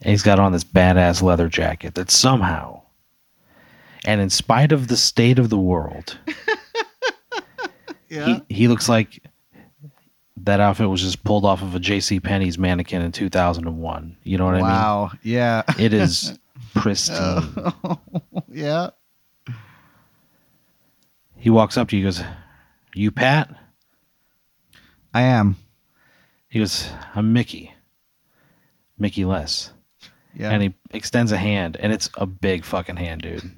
and 0.09 0.13
he's 0.15 0.23
got 0.23 0.39
on 0.39 0.51
this 0.51 0.63
badass 0.63 1.21
leather 1.21 1.47
jacket 1.47 1.93
that 1.93 2.09
somehow 2.09 2.81
and 4.05 4.19
in 4.19 4.31
spite 4.31 4.71
of 4.71 4.87
the 4.87 4.97
state 4.97 5.37
of 5.37 5.49
the 5.51 5.57
world 5.59 6.17
Yeah. 8.09 8.41
he, 8.49 8.55
he 8.55 8.67
looks 8.67 8.89
like 8.89 9.21
that 10.37 10.59
outfit 10.59 10.89
was 10.89 11.01
just 11.03 11.23
pulled 11.23 11.45
off 11.45 11.61
of 11.61 11.75
a 11.75 11.79
J.C. 11.79 12.19
Penney's 12.19 12.57
mannequin 12.57 13.03
in 13.03 13.11
2001. 13.11 14.17
You 14.23 14.37
know 14.39 14.45
what 14.45 14.55
I 14.55 14.57
mean? 14.57 14.65
wow. 14.65 15.11
Yeah. 15.21 15.61
It 15.77 15.93
is 15.93 16.39
pristine. 16.73 17.43
yeah. 18.51 18.89
He 21.35 21.51
walks 21.51 21.77
up 21.77 21.89
to 21.89 21.95
you, 21.97 22.01
he 22.01 22.07
goes, 22.07 22.23
"You 22.95 23.11
Pat?" 23.11 23.53
I 25.13 25.21
am. 25.21 25.55
He 26.49 26.57
goes, 26.57 26.89
"I'm 27.13 27.31
Mickey." 27.31 27.73
Mickey 28.97 29.23
Less, 29.23 29.71
Yeah. 30.39 30.51
and 30.51 30.63
he 30.63 30.73
extends 30.91 31.31
a 31.31 31.37
hand, 31.37 31.77
and 31.79 31.91
it's 31.93 32.09
a 32.15 32.25
big 32.25 32.63
fucking 32.63 32.95
hand, 32.95 33.21
dude. 33.21 33.51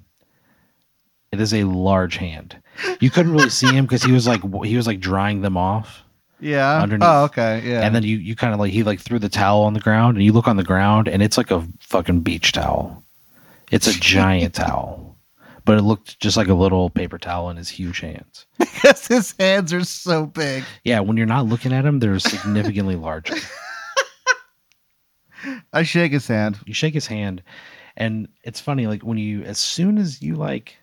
It 1.31 1.39
is 1.39 1.53
a 1.53 1.63
large 1.63 2.17
hand. 2.17 2.61
You 2.99 3.09
couldn't 3.09 3.31
really 3.31 3.49
see 3.49 3.71
him 3.71 3.85
because 3.85 4.03
he 4.03 4.11
was 4.11 4.27
like 4.27 4.41
he 4.65 4.75
was 4.75 4.87
like 4.87 4.99
drying 4.99 5.41
them 5.41 5.55
off. 5.55 6.03
yeah. 6.41 6.79
Oh, 6.79 6.81
underneath. 6.83 7.07
Oh, 7.09 7.23
okay. 7.25 7.61
Yeah. 7.63 7.81
And 7.85 7.95
then 7.95 8.03
you, 8.03 8.17
you 8.17 8.35
kind 8.35 8.53
of 8.53 8.59
like 8.59 8.73
he 8.73 8.83
like 8.83 8.99
threw 8.99 9.17
the 9.19 9.29
towel 9.29 9.61
on 9.63 9.73
the 9.73 9.79
ground 9.79 10.17
and 10.17 10.25
you 10.25 10.33
look 10.33 10.47
on 10.49 10.57
the 10.57 10.63
ground 10.63 11.07
and 11.07 11.21
it's 11.23 11.37
like 11.37 11.51
a 11.51 11.65
fucking 11.79 12.21
beach 12.21 12.51
towel. 12.51 13.03
It's 13.71 13.87
a 13.87 13.93
giant 13.97 14.53
towel. 14.55 15.15
But 15.63 15.77
it 15.77 15.83
looked 15.83 16.19
just 16.19 16.35
like 16.35 16.47
a 16.49 16.53
little 16.55 16.89
paper 16.89 17.17
towel 17.19 17.49
in 17.51 17.55
his 17.57 17.69
huge 17.69 17.99
hands. 18.01 18.47
because 18.59 19.07
his 19.07 19.33
hands 19.39 19.71
are 19.71 19.83
so 19.85 20.25
big. 20.25 20.63
Yeah, 20.83 20.99
when 21.01 21.15
you're 21.15 21.27
not 21.27 21.45
looking 21.45 21.71
at 21.71 21.85
him, 21.85 21.99
they're 21.99 22.19
significantly 22.19 22.95
larger. 22.95 23.35
I 25.73 25.83
shake 25.83 26.11
his 26.11 26.27
hand. 26.27 26.59
You 26.65 26.73
shake 26.73 26.93
his 26.93 27.07
hand 27.07 27.41
and 27.97 28.27
it's 28.43 28.59
funny, 28.59 28.87
like 28.87 29.03
when 29.03 29.17
you 29.17 29.43
as 29.43 29.57
soon 29.57 29.97
as 29.97 30.21
you 30.21 30.35
like 30.35 30.77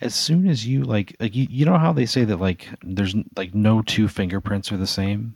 as 0.00 0.14
soon 0.14 0.48
as 0.48 0.66
you 0.66 0.84
like 0.84 1.16
like 1.20 1.34
you, 1.34 1.46
you 1.50 1.64
know 1.64 1.78
how 1.78 1.92
they 1.92 2.06
say 2.06 2.24
that 2.24 2.40
like 2.40 2.68
there's 2.82 3.14
like 3.36 3.54
no 3.54 3.82
two 3.82 4.08
fingerprints 4.08 4.72
are 4.72 4.76
the 4.76 4.86
same? 4.86 5.34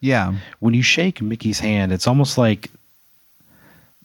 Yeah. 0.00 0.34
when 0.60 0.74
you 0.74 0.82
shake 0.82 1.22
Mickey's 1.22 1.58
hand, 1.58 1.90
it's 1.90 2.06
almost 2.06 2.36
like 2.36 2.70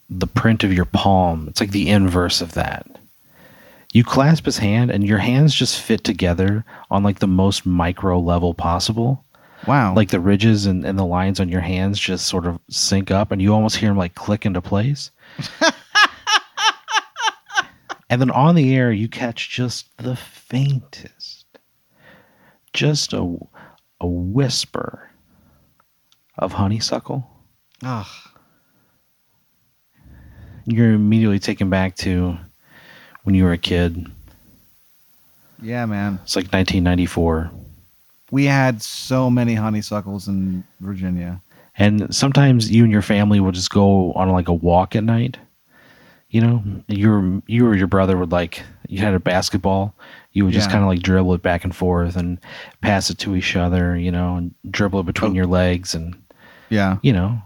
the 0.08 0.26
print 0.26 0.64
of 0.64 0.72
your 0.72 0.86
palm. 0.86 1.48
It's 1.48 1.60
like 1.60 1.70
the 1.70 1.90
inverse 1.90 2.40
of 2.40 2.54
that. 2.54 2.86
You 3.92 4.02
clasp 4.02 4.46
his 4.46 4.56
hand 4.58 4.90
and 4.90 5.06
your 5.06 5.18
hands 5.18 5.54
just 5.54 5.78
fit 5.78 6.02
together 6.02 6.64
on 6.90 7.02
like 7.02 7.18
the 7.18 7.28
most 7.28 7.66
micro 7.66 8.18
level 8.18 8.54
possible. 8.54 9.22
Wow. 9.66 9.94
Like 9.94 10.10
the 10.10 10.20
ridges 10.20 10.66
and, 10.66 10.84
and 10.84 10.98
the 10.98 11.04
lines 11.04 11.40
on 11.40 11.48
your 11.48 11.60
hands 11.60 11.98
just 11.98 12.26
sort 12.26 12.46
of 12.46 12.58
sync 12.68 13.10
up 13.10 13.30
and 13.30 13.40
you 13.40 13.54
almost 13.54 13.76
hear 13.76 13.90
them 13.90 13.98
like 13.98 14.14
click 14.14 14.44
into 14.44 14.60
place. 14.60 15.10
and 18.10 18.20
then 18.20 18.30
on 18.30 18.54
the 18.54 18.74
air, 18.74 18.90
you 18.92 19.08
catch 19.08 19.50
just 19.50 19.96
the 19.98 20.16
faintest, 20.16 21.46
just 22.72 23.12
a, 23.12 23.36
a 24.00 24.06
whisper 24.06 25.10
of 26.38 26.52
honeysuckle. 26.52 27.28
Ugh. 27.84 28.06
You're 30.64 30.92
immediately 30.92 31.38
taken 31.38 31.70
back 31.70 31.96
to 31.96 32.36
when 33.24 33.34
you 33.34 33.44
were 33.44 33.52
a 33.52 33.58
kid. 33.58 34.06
Yeah, 35.60 35.86
man. 35.86 36.18
It's 36.22 36.34
like 36.36 36.46
1994. 36.46 37.50
We 38.32 38.46
had 38.46 38.82
so 38.82 39.28
many 39.30 39.54
honeysuckles 39.54 40.26
in 40.26 40.64
Virginia. 40.80 41.40
And 41.78 42.12
sometimes 42.14 42.70
you 42.70 42.82
and 42.82 42.92
your 42.92 43.02
family 43.02 43.40
would 43.40 43.54
just 43.54 43.70
go 43.70 44.12
on 44.14 44.30
like 44.30 44.48
a 44.48 44.52
walk 44.54 44.96
at 44.96 45.04
night. 45.04 45.38
You 46.30 46.40
know, 46.40 46.62
you 46.88 47.42
you 47.46 47.66
or 47.66 47.76
your 47.76 47.86
brother 47.86 48.16
would 48.16 48.32
like, 48.32 48.62
you 48.88 49.00
had 49.00 49.12
a 49.14 49.20
basketball. 49.20 49.94
You 50.32 50.46
would 50.46 50.54
just 50.54 50.68
Yeah. 50.68 50.72
kind 50.72 50.82
of 50.84 50.88
like 50.88 51.00
dribble 51.02 51.34
it 51.34 51.42
back 51.42 51.62
and 51.64 51.76
forth 51.76 52.16
and 52.16 52.38
pass 52.80 53.10
it 53.10 53.18
to 53.18 53.36
each 53.36 53.54
other, 53.54 53.96
you 53.98 54.10
know, 54.10 54.36
and 54.36 54.54
dribble 54.70 55.00
it 55.00 55.06
between 55.06 55.32
Oh. 55.32 55.34
your 55.34 55.46
legs 55.46 55.94
and, 55.94 56.16
Yeah. 56.70 56.96
you 57.02 57.12
know, 57.12 57.42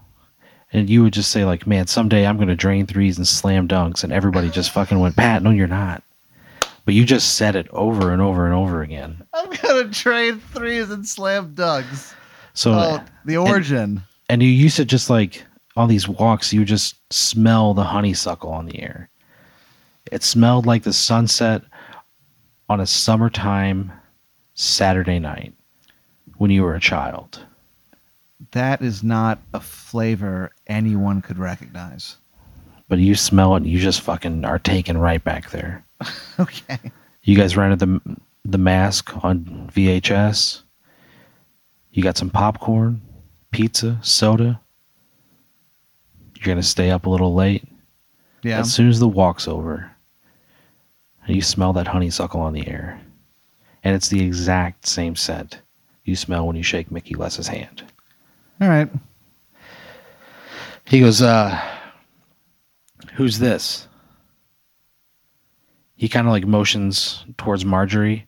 and 0.71 0.89
you 0.89 1.03
would 1.03 1.11
just 1.13 1.31
say 1.31 1.43
like, 1.43 1.67
man, 1.67 1.87
someday 1.87 2.25
I'm 2.25 2.37
going 2.37 2.47
to 2.47 2.55
drain 2.55 2.85
threes 2.85 3.17
and 3.17 3.27
slam 3.27 3.67
dunks. 3.67 4.05
And 4.05 4.13
everybody 4.13 4.49
just 4.49 4.71
fucking 4.71 4.99
went, 4.99 5.17
Pat, 5.17 5.43
no, 5.43 5.49
you're 5.49 5.67
not. 5.67 6.01
But 6.87 6.93
you 6.93 7.03
just 7.03 7.35
said 7.35 7.57
it 7.57 7.67
over 7.71 8.13
and 8.13 8.21
over 8.21 8.45
and 8.45 8.55
over 8.55 8.81
again. 8.81 9.21
I'm 9.33 9.49
gonna 9.49 9.89
trade 9.89 10.41
threes 10.41 10.89
and 10.89 11.05
slam 11.05 11.53
dunks. 11.53 12.13
So, 12.53 12.71
oh, 12.71 13.03
the 13.25 13.35
origin. 13.35 14.03
and 14.29 14.41
you 14.41 14.47
used 14.47 14.77
to 14.77 14.85
just 14.85 15.09
like 15.09 15.43
on 15.75 15.89
these 15.89 16.07
walks, 16.07 16.53
you 16.53 16.63
just 16.63 16.95
smell 17.11 17.73
the 17.73 17.83
honeysuckle 17.83 18.49
on 18.49 18.67
the 18.67 18.81
air. 18.81 19.09
It 20.13 20.23
smelled 20.23 20.65
like 20.65 20.83
the 20.83 20.93
sunset 20.93 21.61
on 22.69 22.79
a 22.79 22.87
summertime 22.87 23.91
Saturday 24.53 25.19
night 25.19 25.53
when 26.37 26.51
you 26.51 26.63
were 26.63 26.75
a 26.75 26.79
child. 26.79 27.45
that 28.51 28.81
is 28.81 29.03
not 29.03 29.39
a 29.53 29.59
flavor 29.59 30.51
anyone 30.67 31.21
could 31.21 31.37
recognize. 31.37 32.15
But 32.87 32.99
you 32.99 33.13
smell 33.13 33.55
it 33.55 33.63
and 33.63 33.67
you 33.67 33.77
just 33.77 33.99
fucking 33.99 34.45
are 34.45 34.57
taken 34.57 34.97
right 34.97 35.21
back 35.21 35.49
there. 35.51 35.83
Okay. 36.39 36.77
You 37.23 37.35
guys 37.35 37.57
rented 37.57 37.79
the 37.79 38.17
the 38.45 38.59
mask 38.59 39.23
on 39.23 39.69
VHS. 39.73 40.61
You 41.91 42.03
got 42.03 42.15
some 42.15 42.29
popcorn, 42.29 43.01
pizza, 43.51 43.97
soda. 44.03 44.61
You're 46.35 46.45
gonna 46.45 46.61
stay 46.61 46.91
up 46.91 47.07
a 47.07 47.09
little 47.09 47.33
late. 47.33 47.67
Yeah. 48.43 48.59
As 48.59 48.71
soon 48.71 48.87
as 48.87 48.99
the 48.99 49.07
walk's 49.07 49.47
over, 49.47 49.91
and 51.25 51.35
you 51.35 51.41
smell 51.41 51.73
that 51.73 51.87
honeysuckle 51.87 52.39
on 52.39 52.53
the 52.53 52.67
air, 52.67 53.01
and 53.83 53.95
it's 53.95 54.09
the 54.09 54.23
exact 54.23 54.85
same 54.87 55.15
scent 55.15 55.61
you 56.07 56.15
smell 56.15 56.47
when 56.47 56.55
you 56.55 56.63
shake 56.63 56.89
Mickey 56.91 57.15
Less's 57.15 57.47
hand. 57.47 57.83
All 58.61 58.69
right. 58.69 58.89
He 60.85 61.01
goes, 61.01 61.21
uh, 61.21 61.59
who's 63.13 63.39
this? 63.39 63.86
He 65.97 66.07
kind 66.07 66.27
of 66.27 66.31
like 66.31 66.45
motions 66.45 67.25
towards 67.37 67.65
Marjorie. 67.65 68.27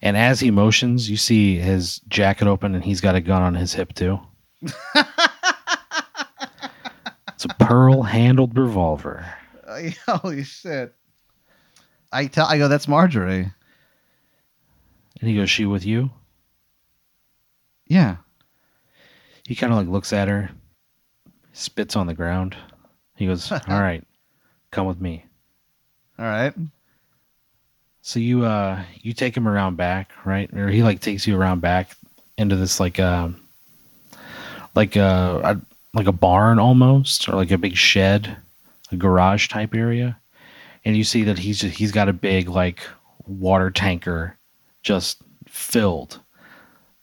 And 0.00 0.16
as 0.16 0.38
he 0.38 0.52
motions, 0.52 1.10
you 1.10 1.16
see 1.16 1.56
his 1.56 2.00
jacket 2.08 2.46
open 2.46 2.74
and 2.74 2.84
he's 2.84 3.00
got 3.00 3.16
a 3.16 3.20
gun 3.20 3.42
on 3.42 3.54
his 3.56 3.74
hip 3.74 3.92
too. 3.92 4.20
it's 4.62 4.74
a 7.44 7.48
pearl 7.58 8.02
handled 8.02 8.56
revolver. 8.56 9.26
Uh, 9.66 9.90
holy 10.08 10.44
shit. 10.44 10.94
I 12.12 12.26
tell 12.26 12.46
I 12.46 12.56
go, 12.56 12.68
that's 12.68 12.88
Marjorie. 12.88 13.52
And 15.20 15.28
he 15.28 15.36
goes, 15.36 15.50
She 15.50 15.66
with 15.66 15.84
you? 15.84 16.10
Yeah. 17.86 18.18
He 19.44 19.56
kind 19.56 19.72
of 19.72 19.78
like 19.78 19.88
looks 19.88 20.12
at 20.12 20.28
her, 20.28 20.50
spits 21.52 21.96
on 21.96 22.06
the 22.06 22.14
ground. 22.14 22.56
He 23.16 23.26
goes, 23.26 23.50
All 23.52 23.60
right, 23.68 24.04
come 24.70 24.86
with 24.86 25.00
me. 25.00 25.24
All 26.18 26.24
right. 26.24 26.54
So 28.08 28.20
you 28.20 28.46
uh 28.46 28.82
you 29.02 29.12
take 29.12 29.36
him 29.36 29.46
around 29.46 29.76
back, 29.76 30.12
right? 30.24 30.50
Or 30.54 30.70
he 30.70 30.82
like 30.82 31.00
takes 31.00 31.26
you 31.26 31.36
around 31.36 31.60
back 31.60 31.94
into 32.38 32.56
this 32.56 32.80
like 32.80 32.98
um 32.98 33.38
like 34.74 34.96
a, 34.96 35.42
a 35.44 35.60
like 35.92 36.06
a 36.06 36.12
barn 36.12 36.58
almost 36.58 37.28
or 37.28 37.32
like 37.32 37.50
a 37.50 37.58
big 37.58 37.76
shed, 37.76 38.34
a 38.90 38.96
garage 38.96 39.48
type 39.48 39.74
area. 39.74 40.18
And 40.86 40.96
you 40.96 41.04
see 41.04 41.22
that 41.24 41.38
he's 41.38 41.60
he's 41.60 41.92
got 41.92 42.08
a 42.08 42.14
big 42.14 42.48
like 42.48 42.80
water 43.26 43.70
tanker 43.70 44.38
just 44.82 45.18
filled. 45.46 46.18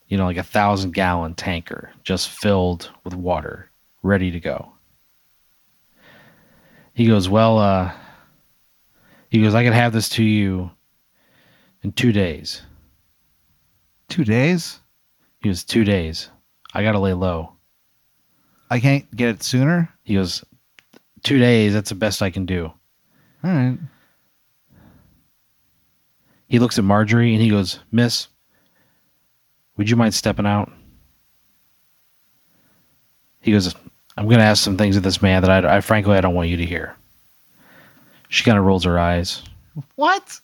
You 0.08 0.18
know, 0.18 0.26
like 0.26 0.38
a 0.38 0.44
thousand 0.44 0.96
gallon 0.96 1.36
tanker 1.36 1.92
just 2.04 2.30
filled 2.30 2.90
with 3.04 3.14
water, 3.14 3.70
ready 4.02 4.32
to 4.32 4.40
go. 4.40 4.72
He 6.96 7.06
goes, 7.06 7.30
Well, 7.30 7.60
uh 7.60 7.92
he 9.30 9.44
goes, 9.44 9.54
I 9.54 9.64
could 9.64 9.74
have 9.74 9.94
this 9.94 10.10
to 10.10 10.24
you 10.24 10.72
in 11.86 11.92
two 11.92 12.12
days. 12.12 12.64
Two 14.10 14.24
days? 14.26 14.80
He 15.40 15.50
goes, 15.50 15.64
two 15.64 15.84
days. 15.84 16.30
I 16.74 16.82
gotta 16.82 16.98
lay 16.98 17.14
low. 17.14 17.54
I 18.72 18.80
can't 18.80 19.16
get 19.16 19.30
it 19.30 19.44
sooner? 19.44 19.94
He 20.04 20.16
goes, 20.16 20.44
two 21.24 21.38
days. 21.38 21.74
That's 21.74 21.90
the 21.90 21.96
best 21.96 22.24
I 22.24 22.32
can 22.32 22.48
do. 22.48 22.66
All 23.44 23.52
right. 23.52 23.78
He 26.48 26.58
looks 26.58 26.80
at 26.80 26.84
Marjorie 26.84 27.34
and 27.34 27.42
he 27.42 27.50
goes, 27.52 27.78
Miss, 27.92 28.30
would 29.78 29.88
you 29.88 29.96
mind 29.96 30.16
stepping 30.16 30.48
out? 30.48 30.72
He 33.42 33.52
goes, 33.52 33.76
I'm 34.18 34.28
gonna 34.28 34.42
ask 34.42 34.64
some 34.64 34.76
things 34.76 34.98
of 34.98 35.04
this 35.04 35.22
man 35.22 35.44
that 35.44 35.66
I, 35.66 35.78
I 35.78 35.82
frankly 35.82 36.18
I 36.18 36.22
don't 36.22 36.34
want 36.34 36.50
you 36.50 36.58
to 36.58 36.66
hear. 36.66 36.96
She 38.30 38.44
kind 38.44 38.58
of 38.58 38.66
rolls 38.66 38.86
her 38.86 38.98
eyes, 38.98 39.44
What? 39.94 40.40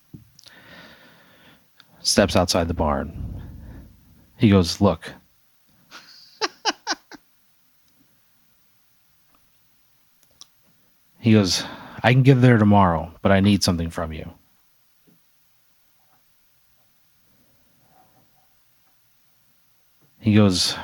Steps 2.02 2.36
outside 2.36 2.68
the 2.68 2.74
barn. 2.74 3.42
He 4.38 4.50
goes, 4.50 4.82
Look. 4.82 5.14
he 11.20 11.34
goes, 11.34 11.64
I 12.04 12.14
can 12.14 12.24
get 12.24 12.42
there 12.42 12.58
tomorrow, 12.58 13.14
but 13.22 13.32
I 13.32 13.40
need 13.40 13.64
something 13.64 13.90
from 13.90 14.12
you. 14.12 14.30
He 20.20 20.36
goes, 20.36 20.76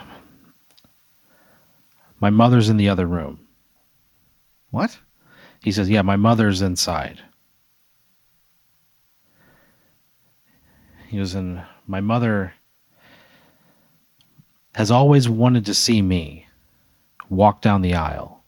My 2.20 2.30
mother's 2.30 2.70
in 2.70 2.78
the 2.78 2.90
other 2.90 3.06
room. 3.06 3.40
What? 4.72 4.98
He 5.62 5.72
says, 5.72 5.90
Yeah, 5.90 6.02
my 6.02 6.16
mother's 6.16 6.62
inside. 6.62 7.22
He 11.08 11.18
goes, 11.18 11.36
And 11.36 11.64
my 11.86 12.02
mother 12.02 12.54
has 14.76 14.92
always 14.92 15.28
wanted 15.28 15.66
to 15.66 15.74
see 15.74 16.02
me 16.02 16.48
walk 17.30 17.62
down 17.62 17.82
the 17.82 17.96
aisle. 17.96 18.44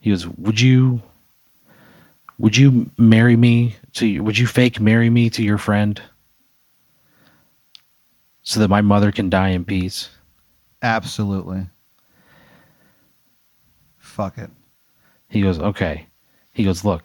He 0.00 0.10
goes, 0.10 0.26
Would 0.26 0.60
you 0.60 1.02
would 2.38 2.56
you 2.56 2.90
marry 2.98 3.36
me 3.36 3.76
to 3.94 4.20
would 4.20 4.38
you 4.38 4.46
fake 4.46 4.78
marry 4.78 5.08
me 5.08 5.30
to 5.30 5.42
your 5.42 5.58
friend 5.58 6.00
so 8.42 8.60
that 8.60 8.68
my 8.68 8.82
mother 8.82 9.10
can 9.10 9.30
die 9.30 9.48
in 9.48 9.64
peace? 9.64 10.10
Absolutely. 10.82 11.66
Fuck 13.98 14.38
it. 14.38 14.50
He 15.28 15.42
goes, 15.42 15.58
okay. 15.58 16.06
He 16.52 16.64
goes, 16.64 16.84
look. 16.84 17.04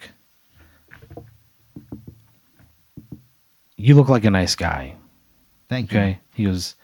You 3.81 3.95
look 3.95 4.09
like 4.09 4.25
a 4.25 4.31
nice 4.31 4.55
guy. 4.55 4.95
Thank 5.67 5.91
you. 5.91 5.99
Okay. 5.99 6.19
He 6.35 6.45
goes, 6.45 6.75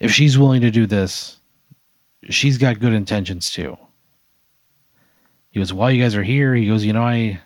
if 0.00 0.10
she's 0.12 0.38
willing 0.38 0.62
to 0.62 0.70
do 0.70 0.86
this, 0.86 1.38
she's 2.30 2.56
got 2.56 2.80
good 2.80 2.94
intentions 2.94 3.50
too. 3.50 3.76
He 5.50 5.60
goes, 5.60 5.74
while 5.74 5.90
you 5.90 6.02
guys 6.02 6.16
are 6.16 6.22
here, 6.22 6.54
he 6.54 6.66
goes, 6.66 6.84
you 6.84 6.94
know, 6.94 7.02
I, 7.02 7.38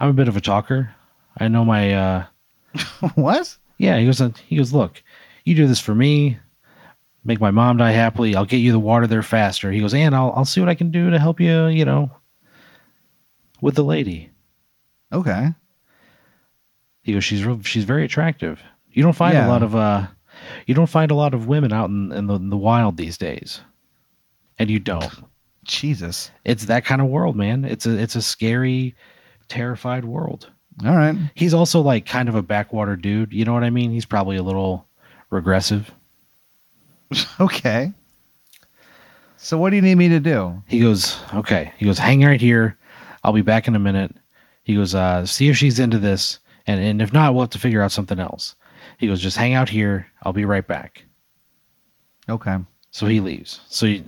I'm 0.00 0.08
a 0.08 0.12
bit 0.12 0.26
of 0.26 0.36
a 0.36 0.40
talker. 0.40 0.92
I 1.38 1.46
know 1.46 1.64
my, 1.64 1.94
uh, 1.94 2.26
what? 3.14 3.56
yeah. 3.78 3.96
He 3.98 4.06
goes, 4.06 4.20
he 4.48 4.56
goes, 4.56 4.72
look, 4.72 5.02
you 5.44 5.54
do 5.54 5.68
this 5.68 5.80
for 5.80 5.94
me, 5.94 6.38
make 7.24 7.40
my 7.40 7.52
mom 7.52 7.76
die 7.76 7.92
happily. 7.92 8.34
I'll 8.34 8.44
get 8.44 8.58
you 8.58 8.72
the 8.72 8.80
water 8.80 9.06
there 9.06 9.22
faster. 9.22 9.70
He 9.70 9.80
goes, 9.80 9.94
and 9.94 10.16
I'll, 10.16 10.32
I'll 10.34 10.44
see 10.44 10.60
what 10.60 10.68
I 10.68 10.74
can 10.74 10.90
do 10.90 11.10
to 11.10 11.18
help 11.18 11.40
you, 11.40 11.66
you 11.66 11.84
know, 11.84 12.10
with 13.60 13.76
the 13.76 13.84
lady. 13.84 14.30
Okay. 15.12 15.54
He 17.06 17.12
goes, 17.12 17.22
she's 17.22 17.44
real, 17.44 17.62
she's 17.62 17.84
very 17.84 18.04
attractive. 18.04 18.60
You 18.90 19.00
don't 19.04 19.12
find 19.14 19.34
Yeah. 19.34 19.46
a 19.46 19.48
lot 19.48 19.62
of 19.62 19.76
uh, 19.76 20.08
you 20.66 20.74
don't 20.74 20.88
find 20.90 21.12
a 21.12 21.14
lot 21.14 21.34
of 21.34 21.46
women 21.46 21.72
out 21.72 21.88
in, 21.88 22.10
in 22.10 22.26
the 22.26 22.34
in 22.34 22.50
the 22.50 22.56
wild 22.56 22.96
these 22.96 23.16
days, 23.16 23.60
and 24.58 24.68
you 24.68 24.80
don't. 24.80 25.08
Jesus. 25.64 26.32
It's 26.44 26.64
that 26.66 26.84
kind 26.84 27.00
of 27.00 27.06
world, 27.06 27.36
man. 27.36 27.64
It's 27.64 27.86
a 27.86 27.96
it's 27.96 28.16
a 28.16 28.22
scary, 28.22 28.96
terrified 29.48 30.04
world. 30.04 30.50
All 30.84 30.96
right. 30.96 31.16
He's 31.36 31.54
also 31.54 31.80
like 31.80 32.06
kind 32.06 32.28
of 32.28 32.34
a 32.34 32.42
backwater 32.42 32.96
dude. 32.96 33.32
You 33.32 33.44
know 33.44 33.52
what 33.54 33.62
I 33.64 33.70
mean? 33.70 33.92
He's 33.92 34.04
probably 34.04 34.36
a 34.36 34.42
little 34.42 34.86
regressive. 35.30 35.90
Okay. 37.40 37.92
So 39.36 39.56
what 39.58 39.70
do 39.70 39.76
you 39.76 39.82
need 39.82 39.94
me 39.94 40.08
to 40.08 40.18
do? 40.18 40.60
He 40.66 40.80
goes, 40.80 41.18
okay. 41.34 41.72
He 41.76 41.84
goes, 41.86 41.98
hang 41.98 42.24
right 42.24 42.40
here. 42.40 42.76
I'll 43.22 43.32
be 43.32 43.42
back 43.42 43.68
in 43.68 43.76
a 43.76 43.78
minute. 43.78 44.12
He 44.64 44.74
goes, 44.74 44.92
uh, 44.94 45.24
see 45.24 45.48
if 45.48 45.56
she's 45.56 45.78
into 45.78 45.98
this, 46.00 46.40
and 46.66 46.80
and 46.80 47.02
if 47.02 47.12
not, 47.12 47.34
we'll 47.34 47.42
have 47.44 47.50
to 47.50 47.58
figure 47.58 47.82
out 47.82 47.92
something 47.92 48.18
else. 48.18 48.54
He 48.98 49.06
goes, 49.06 49.20
just 49.20 49.36
hang 49.36 49.54
out 49.54 49.68
here. 49.68 50.06
I'll 50.22 50.32
be 50.32 50.44
right 50.44 50.66
back. 50.66 51.04
Okay. 52.28 52.56
So 52.90 53.06
he 53.06 53.20
leaves. 53.20 53.60
So 53.68 53.86
you, 53.86 54.04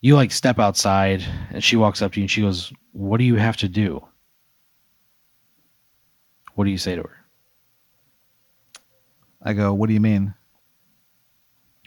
you 0.00 0.14
like 0.14 0.30
step 0.32 0.58
outside, 0.58 1.24
and 1.50 1.62
she 1.62 1.76
walks 1.76 2.02
up 2.02 2.12
to 2.12 2.20
you 2.20 2.24
and 2.24 2.30
she 2.30 2.40
goes, 2.40 2.72
"What 2.92 3.18
do 3.18 3.24
you 3.24 3.36
have 3.36 3.56
to 3.58 3.68
do?" 3.68 4.04
What 6.54 6.64
do 6.64 6.70
you 6.70 6.78
say 6.78 6.96
to 6.96 7.02
her? 7.02 7.16
I 9.42 9.54
go, 9.54 9.72
what 9.72 9.88
do 9.88 9.94
you 9.94 10.00
mean? 10.00 10.34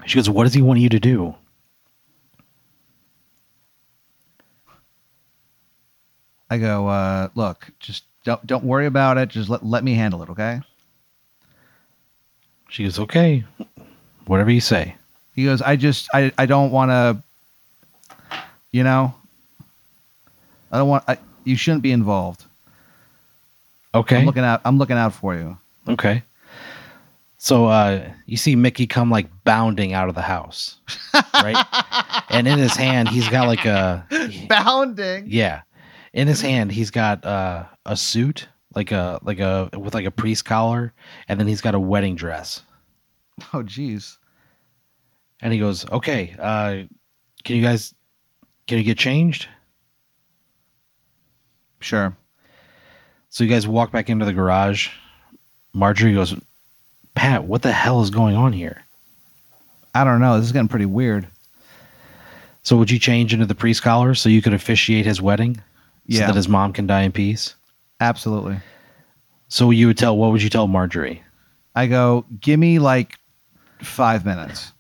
She 0.06 0.16
goes, 0.16 0.30
"What 0.30 0.44
does 0.44 0.54
he 0.54 0.62
want 0.62 0.80
you 0.80 0.90
to 0.90 1.00
do?" 1.00 1.36
I 6.50 6.58
go, 6.58 6.88
uh, 6.88 7.30
look, 7.36 7.72
just 7.80 8.06
don't 8.26 8.46
don't 8.46 8.66
worry 8.66 8.88
about 8.88 9.18
it. 9.18 9.30
Just 9.30 9.50
let 9.50 9.66
let 9.66 9.84
me 9.84 9.94
handle 9.94 10.22
it, 10.24 10.30
okay? 10.32 10.60
She 12.68 12.84
goes, 12.84 13.00
"Okay, 13.00 13.46
whatever 14.26 14.52
you 14.52 14.60
say." 14.60 14.96
He 15.36 15.46
goes, 15.46 15.62
I 15.62 15.76
just 15.76 16.10
I 16.14 16.32
I 16.38 16.46
don't 16.46 16.72
want 16.72 16.92
to 16.92 18.40
you 18.72 18.84
know, 18.84 19.14
I 20.72 20.78
don't 20.78 20.90
want 20.90 21.04
I, 21.08 21.18
you 21.46 21.56
shouldn't 21.56 21.84
be 21.84 21.92
involved. 21.92 22.44
Okay, 23.94 24.18
I'm 24.18 24.26
looking 24.26 24.44
out 24.44 24.62
I'm 24.66 24.78
looking 24.78 24.98
out 24.98 25.14
for 25.14 25.36
you. 25.36 25.58
okay. 25.88 26.24
So 27.38 27.68
uh, 27.68 28.10
you 28.26 28.38
see 28.38 28.56
Mickey 28.56 28.88
come 28.88 29.12
like 29.12 29.28
bounding 29.44 29.94
out 29.94 30.10
of 30.10 30.16
the 30.16 30.22
house, 30.22 30.78
right? 31.14 31.64
and 32.30 32.48
in 32.48 32.58
his 32.58 32.76
hand, 32.76 33.08
he's 33.08 33.30
got 33.30 33.46
like 33.46 33.66
a 33.66 34.04
Bounding. 34.50 35.26
Yeah. 35.28 35.62
In 36.12 36.28
his 36.28 36.42
hand, 36.42 36.72
he's 36.72 36.90
got 36.90 37.24
uh, 37.24 37.66
a 37.86 37.96
suit, 37.96 38.48
like 38.74 38.92
a 38.92 39.20
like 39.22 39.40
a 39.40 39.70
with 39.78 39.94
like 39.94 40.06
a 40.06 40.12
priest 40.12 40.46
collar, 40.46 40.94
and 41.28 41.40
then 41.40 41.48
he's 41.48 41.62
got 41.62 41.76
a 41.76 41.80
wedding 41.80 42.16
dress. 42.16 42.62
Oh 43.54 43.64
jeez. 43.64 44.18
And 45.42 45.52
he 45.52 45.60
goes, 45.60 45.90
"Okay, 45.92 46.36
uh, 46.40 46.84
can 47.44 47.56
you 47.56 47.62
guys 47.62 47.94
can 48.68 48.78
you 48.78 48.84
get 48.84 48.98
changed?" 48.98 49.48
Sure. 51.80 52.16
So 53.30 53.44
you 53.44 53.50
guys 53.50 53.68
walk 53.68 53.92
back 53.92 54.10
into 54.10 54.26
the 54.26 54.34
garage. 54.34 54.90
Marjorie 55.74 56.14
goes, 56.14 56.34
"Pat, 57.14 57.44
what 57.44 57.62
the 57.62 57.74
hell 57.74 58.02
is 58.02 58.10
going 58.10 58.36
on 58.36 58.54
here?" 58.54 58.82
I 59.94 60.04
don't 60.04 60.20
know. 60.20 60.38
This 60.38 60.48
is 60.48 60.52
getting 60.52 60.68
pretty 60.68 60.86
weird. 60.86 61.28
So 62.64 62.78
would 62.78 62.90
you 62.90 62.98
change 62.98 63.34
into 63.34 63.46
the 63.46 63.56
priest 63.56 63.84
collar 63.84 64.16
so 64.16 64.28
you 64.30 64.42
could 64.42 64.54
officiate 64.54 65.06
his 65.06 65.22
wedding, 65.22 65.62
so 66.10 66.18
that 66.28 66.36
his 66.36 66.50
mom 66.50 66.74
can 66.74 66.88
die 66.88 67.02
in 67.04 67.12
peace? 67.12 67.56
Absolutely. 68.00 68.58
So 69.48 69.72
you 69.72 69.88
would 69.88 69.98
tell 69.98 70.18
what 70.18 70.32
would 70.32 70.42
you 70.44 70.50
tell 70.50 70.68
Marjorie? 70.68 71.24
I 71.76 71.88
go, 71.88 72.26
give 72.40 72.60
me 72.60 72.80
like 72.80 73.18
five 73.82 74.26
minutes. 74.26 74.72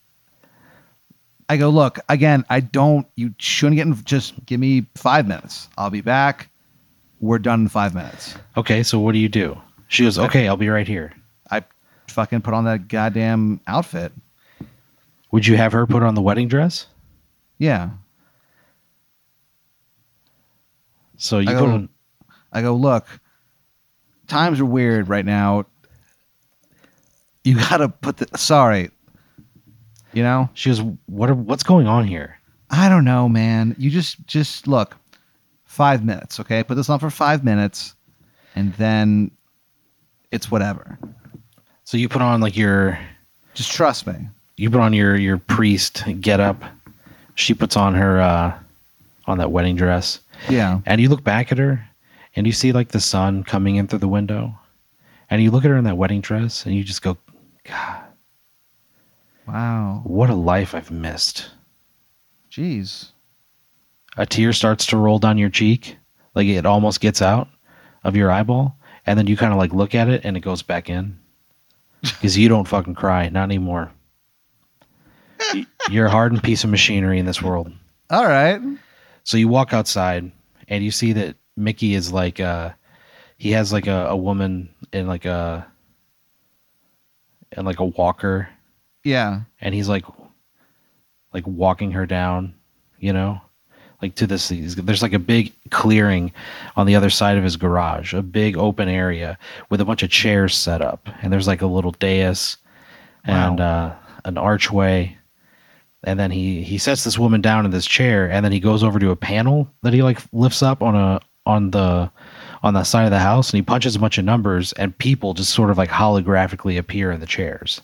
I 1.47 1.57
go, 1.57 1.69
look, 1.69 1.99
again, 2.09 2.43
I 2.49 2.59
don't, 2.59 3.05
you 3.15 3.33
shouldn't 3.37 3.75
get 3.75 3.85
in, 3.87 3.95
just 4.03 4.33
give 4.45 4.59
me 4.59 4.87
five 4.95 5.27
minutes. 5.27 5.69
I'll 5.77 5.91
be 5.91 6.01
back. 6.01 6.49
We're 7.19 7.39
done 7.39 7.61
in 7.61 7.69
five 7.69 7.93
minutes. 7.93 8.35
Okay, 8.57 8.83
so 8.83 8.99
what 8.99 9.13
do 9.13 9.19
you 9.19 9.29
do? 9.29 9.57
She 9.87 10.03
goes, 10.03 10.17
"Okay, 10.19 10.47
I'll 10.47 10.57
be 10.57 10.69
right 10.69 10.87
here." 10.87 11.13
I 11.49 11.63
fucking 12.07 12.41
put 12.41 12.53
on 12.53 12.65
that 12.65 12.87
goddamn 12.87 13.61
outfit. 13.67 14.11
Would 15.31 15.47
you 15.47 15.55
have 15.57 15.71
her 15.71 15.85
put 15.87 16.03
on 16.03 16.15
the 16.15 16.21
wedding 16.21 16.47
dress? 16.47 16.87
Yeah. 17.57 17.91
So 21.17 21.39
you 21.39 21.49
I 21.49 21.53
put 21.53 21.59
go- 21.59 21.71
on 21.71 21.89
I 22.55 22.61
go, 22.61 22.73
look, 22.75 23.05
times 24.27 24.59
are 24.59 24.65
weird 24.65 25.07
right 25.09 25.25
now. 25.25 25.65
You 27.43 27.55
got 27.69 27.77
to 27.77 27.89
put 27.89 28.17
the, 28.17 28.37
sorry. 28.37 28.89
You 30.13 30.23
know? 30.23 30.49
She 30.53 30.69
goes, 30.69 30.81
"What 31.07 31.29
are 31.29 31.35
what's 31.35 31.63
going 31.63 31.87
on 31.87 32.07
here?" 32.07 32.39
I 32.69 32.87
don't 32.89 33.03
know, 33.03 33.27
man. 33.29 33.75
You 33.77 33.91
just, 33.91 34.25
just 34.25 34.67
look, 34.67 34.95
five 35.65 36.03
minutes, 36.05 36.39
okay? 36.39 36.63
Put 36.63 36.75
this 36.75 36.89
on 36.89 36.99
for 36.99 37.09
five 37.09 37.43
minutes 37.43 37.93
and 38.55 38.73
then 38.75 39.29
it's 40.31 40.49
whatever. 40.49 40.97
So 41.83 41.97
you 41.97 42.07
put 42.09 42.21
on 42.21 42.39
like 42.41 42.55
your 42.57 42.97
Just 43.53 43.71
trust 43.73 44.07
me. 44.07 44.15
you 44.57 44.69
put 44.71 44.79
on 44.79 44.93
your 44.93 45.15
your 45.17 45.37
priest 45.37 46.03
get 46.21 46.39
up. 46.39 46.63
She 47.35 47.53
puts 47.53 47.75
on 47.77 47.93
her 47.93 48.19
uh 48.21 48.57
on 49.27 49.37
that 49.39 49.51
wedding 49.51 49.75
dress, 49.75 50.21
Yeah. 50.49 50.79
and 50.85 51.01
you 51.01 51.09
look 51.09 51.23
back 51.23 51.51
at 51.51 51.57
her, 51.57 51.85
and 52.35 52.45
you 52.45 52.53
see 52.53 52.71
like 52.71 52.89
the 52.89 52.99
sun 52.99 53.43
coming 53.43 53.75
in 53.75 53.87
through 53.87 53.99
the 53.99 54.07
window, 54.07 54.57
and 55.29 55.41
you 55.41 55.51
look 55.51 55.65
at 55.65 55.71
her 55.71 55.77
in 55.77 55.83
that 55.85 55.97
wedding 55.97 56.21
dress, 56.21 56.65
and 56.65 56.75
you 56.75 56.83
just 56.83 57.01
go, 57.01 57.17
"God, 57.63 58.03
Wow. 59.47 60.01
what 60.03 60.29
a 60.29 60.35
life 60.35 60.73
I've 60.75 60.91
missed." 60.91 61.51
Jeez. 62.51 63.09
A 64.17 64.25
tear 64.25 64.53
starts 64.53 64.85
to 64.87 64.97
roll 64.97 65.19
down 65.19 65.37
your 65.37 65.49
cheek, 65.49 65.97
like 66.35 66.47
it 66.47 66.65
almost 66.65 67.01
gets 67.01 67.21
out 67.21 67.49
of 68.03 68.15
your 68.15 68.31
eyeball, 68.31 68.77
and 69.05 69.19
then 69.19 69.27
you 69.27 69.35
kind 69.35 69.51
of 69.51 69.57
like 69.59 69.73
look 69.73 69.93
at 69.93 70.07
it, 70.09 70.21
and 70.23 70.37
it 70.37 70.41
goes 70.41 70.61
back 70.61 70.89
in 70.89 71.19
because 72.01 72.37
you 72.37 72.47
don't 72.47 72.67
fucking 72.67 72.95
cry, 72.95 73.27
not 73.29 73.43
anymore. 73.43 73.91
You're 75.89 76.07
a 76.07 76.11
hardened 76.11 76.43
piece 76.43 76.63
of 76.63 76.69
machinery 76.69 77.19
in 77.19 77.25
this 77.25 77.41
world. 77.41 77.71
All 78.09 78.25
right. 78.25 78.59
So 79.23 79.37
you 79.37 79.47
walk 79.47 79.73
outside 79.73 80.31
and 80.67 80.83
you 80.83 80.91
see 80.91 81.13
that 81.13 81.35
Mickey 81.57 81.93
is 81.95 82.11
like 82.11 82.39
uh 82.39 82.71
he 83.37 83.51
has 83.51 83.71
like 83.73 83.87
a, 83.87 84.07
a 84.07 84.15
woman 84.15 84.69
in 84.93 85.07
like 85.07 85.25
a 85.25 85.65
in 87.57 87.65
like 87.65 87.79
a 87.79 87.85
walker 87.85 88.49
Yeah. 89.03 89.41
and 89.61 89.73
he's 89.73 89.89
like 89.89 90.05
like 91.33 91.45
walking 91.47 91.91
her 91.91 92.05
down, 92.05 92.53
you 92.99 93.11
know? 93.13 93.41
like 94.01 94.15
to 94.15 94.27
this. 94.27 94.49
There's 94.49 95.01
like 95.01 95.13
a 95.13 95.19
big 95.19 95.53
clearing 95.71 96.31
on 96.75 96.85
the 96.85 96.95
other 96.95 97.09
side 97.09 97.37
of 97.37 97.43
his 97.43 97.55
garage, 97.55 98.13
a 98.13 98.21
big 98.21 98.57
open 98.57 98.89
area 98.89 99.37
with 99.69 99.79
a 99.81 99.85
bunch 99.85 100.03
of 100.03 100.09
chairs 100.09 100.53
set 100.53 100.81
up, 100.81 101.07
and 101.21 101.31
there's 101.31 101.47
like 101.47 101.61
a 101.61 101.65
little 101.67 101.91
dais 101.91 102.57
and 103.23 103.59
uh, 103.61 103.95
an 104.25 104.37
archway. 104.37 105.17
And 106.03 106.19
then 106.19 106.29
he 106.29 106.61
he 106.61 106.77
sets 106.77 107.03
this 107.05 107.17
woman 107.17 107.39
down 107.41 107.63
in 107.65 107.71
this 107.71 107.85
chair, 107.85 108.29
and 108.29 108.43
then 108.45 108.51
he 108.51 108.59
goes 108.59 108.83
over 108.83 108.99
to 108.99 109.11
a 109.11 109.15
panel 109.15 109.69
that 109.81 109.93
he 109.93 110.03
like 110.03 110.19
lifts 110.33 110.61
up 110.61 110.83
on 110.83 110.93
a 110.95 111.19
on 111.45 111.71
the 111.71 112.11
on 112.63 112.73
the 112.73 112.83
side 112.83 113.05
of 113.05 113.11
the 113.11 113.19
house, 113.19 113.51
and 113.51 113.57
he 113.57 113.61
punches 113.61 113.95
a 113.95 113.99
bunch 113.99 114.17
of 114.17 114.25
numbers, 114.25 114.73
and 114.73 114.97
people 114.97 115.33
just 115.33 115.53
sort 115.53 115.69
of 115.69 115.77
like 115.77 115.89
holographically 115.89 116.77
appear 116.77 117.11
in 117.11 117.19
the 117.19 117.25
chairs. 117.27 117.81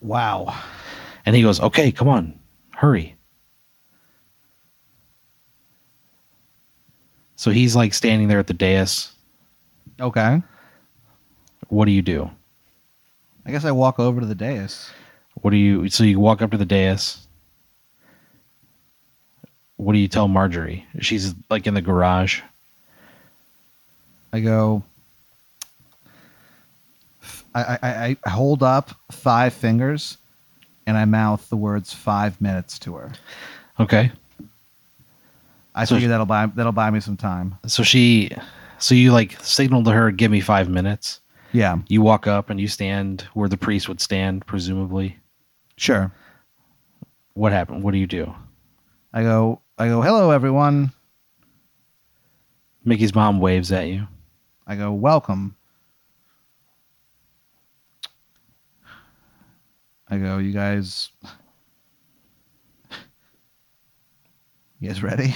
Wow. 0.00 0.56
And 1.26 1.34
he 1.34 1.42
goes, 1.42 1.60
"Okay, 1.60 1.90
come 1.92 2.08
on, 2.08 2.38
hurry." 2.74 3.16
So 7.36 7.50
he's 7.50 7.74
like 7.74 7.92
standing 7.92 8.28
there 8.28 8.38
at 8.38 8.46
the 8.46 8.54
dais. 8.54 9.12
Okay. 10.00 10.40
What 11.68 11.86
do 11.86 11.90
you 11.90 12.02
do? 12.02 12.30
I 13.44 13.50
guess 13.50 13.64
I 13.64 13.72
walk 13.72 13.98
over 13.98 14.20
to 14.20 14.26
the 14.26 14.34
dais. 14.34 14.90
What 15.40 15.50
do 15.50 15.56
you? 15.56 15.88
So 15.88 16.04
you 16.04 16.20
walk 16.20 16.40
up 16.40 16.52
to 16.52 16.56
the 16.56 16.64
dais. 16.64 17.26
What 19.82 19.94
do 19.94 19.98
you 19.98 20.06
tell 20.08 20.28
Marjorie? 20.28 20.86
She's 21.00 21.34
like 21.50 21.66
in 21.66 21.74
the 21.74 21.82
garage. 21.82 22.40
I 24.32 24.40
go. 24.40 24.84
I, 27.54 27.78
I, 27.82 28.16
I 28.24 28.30
hold 28.30 28.62
up 28.62 28.90
five 29.10 29.52
fingers, 29.52 30.16
and 30.86 30.96
I 30.96 31.04
mouth 31.04 31.46
the 31.50 31.56
words 31.56 31.92
five 31.92 32.40
minutes 32.40 32.78
to 32.80 32.94
her. 32.94 33.12
Okay. 33.80 34.10
I 35.74 35.84
So- 35.84 35.96
figure 35.96 36.08
that'll 36.08 36.26
buy 36.26 36.46
that'll 36.46 36.72
buy 36.72 36.90
me 36.90 37.00
some 37.00 37.16
time. 37.16 37.56
So 37.66 37.82
she, 37.82 38.30
so 38.78 38.94
you 38.94 39.12
like 39.12 39.38
signal 39.42 39.82
to 39.84 39.90
her, 39.92 40.10
give 40.10 40.30
me 40.30 40.40
five 40.40 40.68
minutes. 40.68 41.20
Yeah, 41.54 41.78
You 41.88 42.00
walk 42.02 42.26
up 42.26 42.48
and 42.48 42.58
you 42.58 42.66
stand 42.68 43.22
where 43.34 43.46
the 43.48 43.58
priest 43.58 43.86
would 43.88 44.00
stand, 44.00 44.46
presumably. 44.46 45.18
sure. 45.76 46.10
What 47.34 47.52
happened? 47.52 47.82
What 47.82 47.92
do 47.92 47.98
you 47.98 48.06
do? 48.06 48.32
I 49.12 49.22
go. 49.22 49.60
I 49.78 49.88
go. 49.88 50.02
Hello, 50.02 50.30
everyone. 50.30 50.92
Mickey's 52.84 53.14
mom 53.14 53.40
waves 53.40 53.72
at 53.72 53.86
you. 53.86 54.06
I 54.66 54.76
go. 54.76 54.92
Welcome. 54.92 55.56
I 60.08 60.18
go. 60.18 60.38
You 60.38 60.52
guys. 60.52 61.10
You 64.80 64.88
guys 64.88 65.00
ready? 65.00 65.32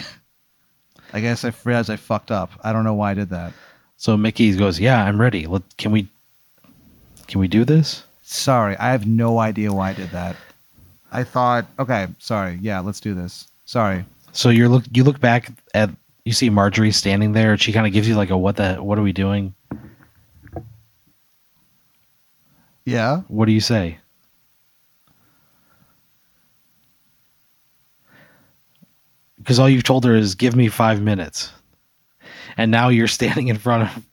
I 1.12 1.20
guess 1.20 1.44
I 1.44 1.53
realized 1.62 1.88
I 1.88 1.94
fucked 1.94 2.33
up. 2.33 2.51
I 2.64 2.72
don't 2.72 2.83
know 2.83 2.94
why 2.94 3.12
I 3.12 3.14
did 3.14 3.29
that. 3.29 3.53
So 3.96 4.16
Mickey 4.16 4.53
goes, 4.57 4.81
"Yeah, 4.81 5.05
I'm 5.05 5.20
ready. 5.20 5.46
Let 5.46 5.62
can 5.77 5.92
we 5.92 6.09
can 7.29 7.38
we 7.38 7.46
do 7.46 7.64
this?" 7.64 8.03
Sorry, 8.22 8.77
I 8.77 8.90
have 8.90 9.07
no 9.07 9.38
idea 9.38 9.72
why 9.72 9.90
I 9.90 9.92
did 9.92 10.11
that. 10.11 10.35
I 11.12 11.22
thought, 11.22 11.66
okay, 11.79 12.09
sorry, 12.18 12.59
yeah, 12.61 12.81
let's 12.81 12.99
do 12.99 13.14
this. 13.14 13.46
Sorry. 13.66 14.05
So 14.37 14.51
you 14.51 14.68
look 14.68 14.85
you 14.92 15.03
look 15.03 15.18
back 15.18 15.51
at 15.72 15.88
you 16.27 16.33
see 16.33 16.51
Marjorie 16.51 16.92
standing 16.92 17.33
there. 17.33 17.53
and 17.53 17.61
She 17.61 17.72
kind 17.72 17.87
of 17.87 17.92
gives 17.94 18.07
you 18.07 18.16
like 18.16 18.29
a 18.29 18.37
what 18.37 18.57
the 18.57 18.75
what 18.75 18.99
are 18.99 19.03
we 19.03 19.14
doing? 19.14 19.55
Yeah. 22.85 23.22
What 23.29 23.46
do 23.46 23.53
you 23.53 23.62
say? 23.62 23.99
Because 29.38 29.59
all 29.59 29.70
you've 29.70 29.85
told 29.85 30.05
her 30.05 30.14
is 30.14 30.35
give 30.35 30.55
me 30.55 30.68
five 30.68 31.01
minutes, 31.01 31.51
and 32.59 32.70
now 32.70 32.90
you're 32.90 33.09
standing 33.18 33.49
in 33.49 33.57
front 33.57 33.85
of 33.85 34.05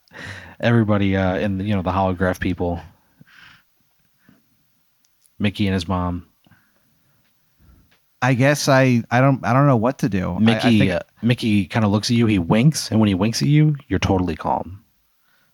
everybody 0.62 1.18
uh, 1.18 1.36
in 1.36 1.60
you 1.60 1.76
know 1.76 1.82
the 1.82 1.92
holograph 1.92 2.40
people, 2.40 2.80
Mickey 5.38 5.68
and 5.68 5.74
his 5.74 5.86
mom. 5.86 6.28
I 8.24 8.34
guess 8.34 8.68
I, 8.70 9.04
I 9.12 9.20
don't 9.22 9.46
I 9.46 9.54
don't 9.54 9.68
know 9.68 9.78
what 9.78 10.00
to 10.00 10.10
do. 10.10 10.32
I- 10.32 10.36
I 10.36 10.40
Mickey 10.40 10.80
think- 10.80 10.92
uh, 10.92 11.00
Mickey 11.22 11.66
kind 11.66 11.86
of 11.86 11.92
looks 11.92 12.10
at 12.10 12.16
you. 12.18 12.26
He 12.26 12.40
winks, 12.40 12.90
and 12.90 13.00
when 13.00 13.08
he 13.08 13.14
winks 13.14 13.42
at 13.42 13.48
you, 13.50 13.76
you're 13.90 14.00
totally 14.00 14.36
calm. 14.36 14.80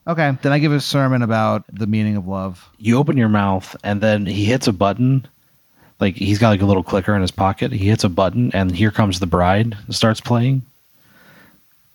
okay, 0.07 0.37
then 0.41 0.51
I 0.51 0.59
give 0.59 0.71
a 0.71 0.79
sermon 0.79 1.21
about 1.21 1.63
the 1.71 1.85
meaning 1.87 2.15
of 2.15 2.27
love. 2.27 2.69
you 2.77 2.97
open 2.97 3.17
your 3.17 3.29
mouth 3.29 3.75
and 3.83 4.01
then 4.01 4.25
he 4.25 4.45
hits 4.45 4.67
a 4.67 4.73
button 4.73 5.27
like 5.99 6.15
he's 6.15 6.39
got 6.39 6.49
like 6.49 6.61
a 6.61 6.65
little 6.65 6.81
clicker 6.83 7.13
in 7.15 7.21
his 7.21 7.29
pocket 7.31 7.71
he 7.71 7.87
hits 7.89 8.03
a 8.05 8.09
button 8.09 8.49
and 8.53 8.71
here 8.75 8.89
comes 8.91 9.19
the 9.19 9.27
bride 9.27 9.75
starts 9.89 10.21
playing 10.21 10.61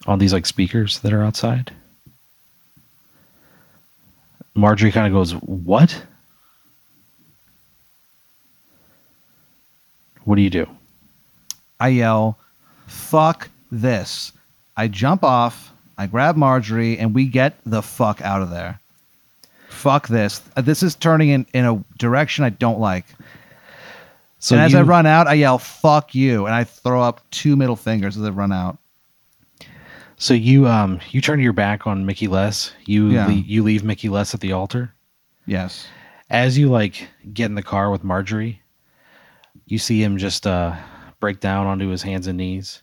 on 0.06 0.18
these 0.18 0.32
like 0.32 0.44
speakers 0.46 0.98
that 1.00 1.12
are 1.12 1.22
outside 1.24 1.72
marjorie 4.54 4.92
kind 4.92 5.06
of 5.06 5.12
goes 5.12 5.32
what 5.42 6.00
what 10.24 10.36
do 10.36 10.42
you 10.42 10.50
do 10.50 10.66
I 11.80 11.88
yell, 11.88 12.38
"Fuck 12.86 13.50
this!" 13.70 14.32
I 14.76 14.88
jump 14.88 15.22
off. 15.24 15.72
I 15.98 16.06
grab 16.06 16.36
Marjorie, 16.36 16.98
and 16.98 17.14
we 17.14 17.26
get 17.26 17.54
the 17.66 17.82
fuck 17.82 18.20
out 18.22 18.42
of 18.42 18.50
there. 18.50 18.80
Fuck 19.68 20.08
this! 20.08 20.40
Uh, 20.56 20.62
This 20.62 20.82
is 20.82 20.94
turning 20.94 21.28
in 21.30 21.46
in 21.52 21.64
a 21.64 21.84
direction 21.98 22.44
I 22.44 22.50
don't 22.50 22.78
like. 22.80 23.06
so 24.38 24.54
and 24.56 24.64
as 24.64 24.72
you, 24.72 24.78
I 24.78 24.82
run 24.82 25.04
out, 25.06 25.26
I 25.26 25.34
yell, 25.34 25.58
"Fuck 25.58 26.14
you!" 26.14 26.46
and 26.46 26.54
I 26.54 26.64
throw 26.64 27.02
up 27.02 27.20
two 27.30 27.56
middle 27.56 27.76
fingers 27.76 28.16
as 28.16 28.24
I 28.24 28.30
run 28.30 28.52
out. 28.52 28.78
so 30.16 30.32
you 30.32 30.66
um 30.68 31.00
you 31.10 31.20
turn 31.20 31.40
your 31.40 31.52
back 31.52 31.86
on 31.88 32.06
mickey 32.06 32.28
less 32.28 32.72
you 32.86 33.08
Yeah. 33.10 33.26
le- 33.26 33.32
you 33.32 33.62
leave 33.64 33.82
mickey 33.82 34.08
less 34.08 34.32
at 34.32 34.40
the 34.40 34.52
altar 34.52 34.92
Yes. 35.44 35.86
as 36.30 36.56
you 36.56 36.68
like 36.70 37.08
get 37.34 37.46
in 37.46 37.56
the 37.56 37.62
car 37.64 37.90
with 37.90 38.04
Marjorie, 38.04 38.60
you 39.66 39.78
see 39.78 40.02
him 40.02 40.18
just 40.18 40.46
uh 40.46 40.74
break 41.20 41.40
down 41.40 41.66
onto 41.66 41.88
his 41.88 42.02
hands 42.02 42.26
and 42.26 42.36
knees. 42.38 42.82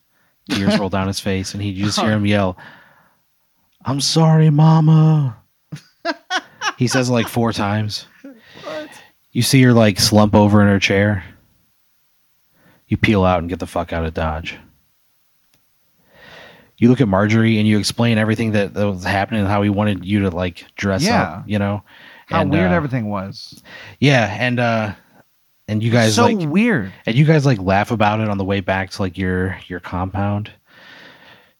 Tears 0.49 0.77
roll 0.79 0.89
down 0.89 1.07
his 1.07 1.19
face, 1.29 1.53
and 1.53 1.61
he 1.61 1.69
you 1.69 1.85
just 1.85 1.99
hear 1.99 2.11
him 2.11 2.25
yell, 2.25 2.57
"I'm 3.85 4.01
sorry, 4.01 4.49
Mama." 4.49 5.37
he 6.77 6.87
says 6.87 7.09
it 7.09 7.13
like 7.13 7.27
four 7.27 7.53
times. 7.53 8.07
You 9.31 9.41
see 9.41 9.61
her 9.63 9.71
like 9.73 9.99
slump 9.99 10.35
over 10.35 10.61
in 10.61 10.67
her 10.67 10.79
chair. 10.79 11.23
You 12.87 12.97
peel 12.97 13.23
out 13.23 13.39
and 13.39 13.47
get 13.49 13.59
the 13.59 13.67
fuck 13.67 13.93
out 13.93 14.03
of 14.03 14.13
Dodge. 14.13 14.57
You 16.77 16.89
look 16.89 16.99
at 16.99 17.07
Marjorie 17.07 17.59
and 17.59 17.67
you 17.67 17.77
explain 17.77 18.17
everything 18.17 18.53
that, 18.53 18.73
that 18.73 18.87
was 18.89 19.03
happening 19.03 19.41
and 19.41 19.49
how 19.49 19.61
he 19.61 19.69
wanted 19.69 20.03
you 20.03 20.21
to 20.21 20.29
like 20.31 20.65
dress 20.75 21.03
Yeah. 21.03 21.21
up, 21.21 21.43
you 21.47 21.59
know. 21.59 21.83
How 22.25 22.41
And, 22.41 22.51
weird 22.51 22.71
uh, 22.71 22.75
everything 22.75 23.07
was. 23.09 23.61
yeah, 23.99 24.35
and 24.39 24.59
uh 24.59 24.93
and 25.71 25.81
you 25.81 25.89
guys 25.89 26.15
so 26.15 26.25
like 26.25 26.49
weird. 26.49 26.91
and 27.05 27.15
you 27.15 27.23
guys 27.23 27.45
like 27.45 27.57
laugh 27.59 27.91
about 27.91 28.19
it 28.19 28.27
on 28.27 28.37
the 28.37 28.43
way 28.43 28.59
back 28.59 28.89
to 28.91 29.01
like 29.01 29.17
your 29.17 29.57
your 29.67 29.79
compound. 29.79 30.51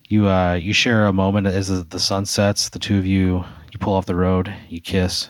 You 0.10 0.28
uh 0.28 0.56
you 0.56 0.74
share 0.74 1.06
a 1.06 1.14
moment 1.14 1.48
as 1.48 1.70
the, 1.70 1.84
the 1.84 2.00
sun 2.00 2.26
sets, 2.26 2.68
the 2.68 2.80
two 2.80 2.98
of 2.98 3.06
you 3.06 3.46
you 3.72 3.80
pull 3.80 3.94
off 3.94 4.06
the 4.06 4.16
road, 4.16 4.54
you 4.68 4.82
kiss. 4.82 5.30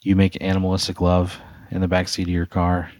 You 0.00 0.14
make 0.14 0.40
animalistic 0.40 1.00
love 1.00 1.40
in 1.72 1.80
the 1.80 1.88
back 1.88 2.06
seat 2.06 2.22
of 2.22 2.28
your 2.28 2.46
car. 2.46 2.92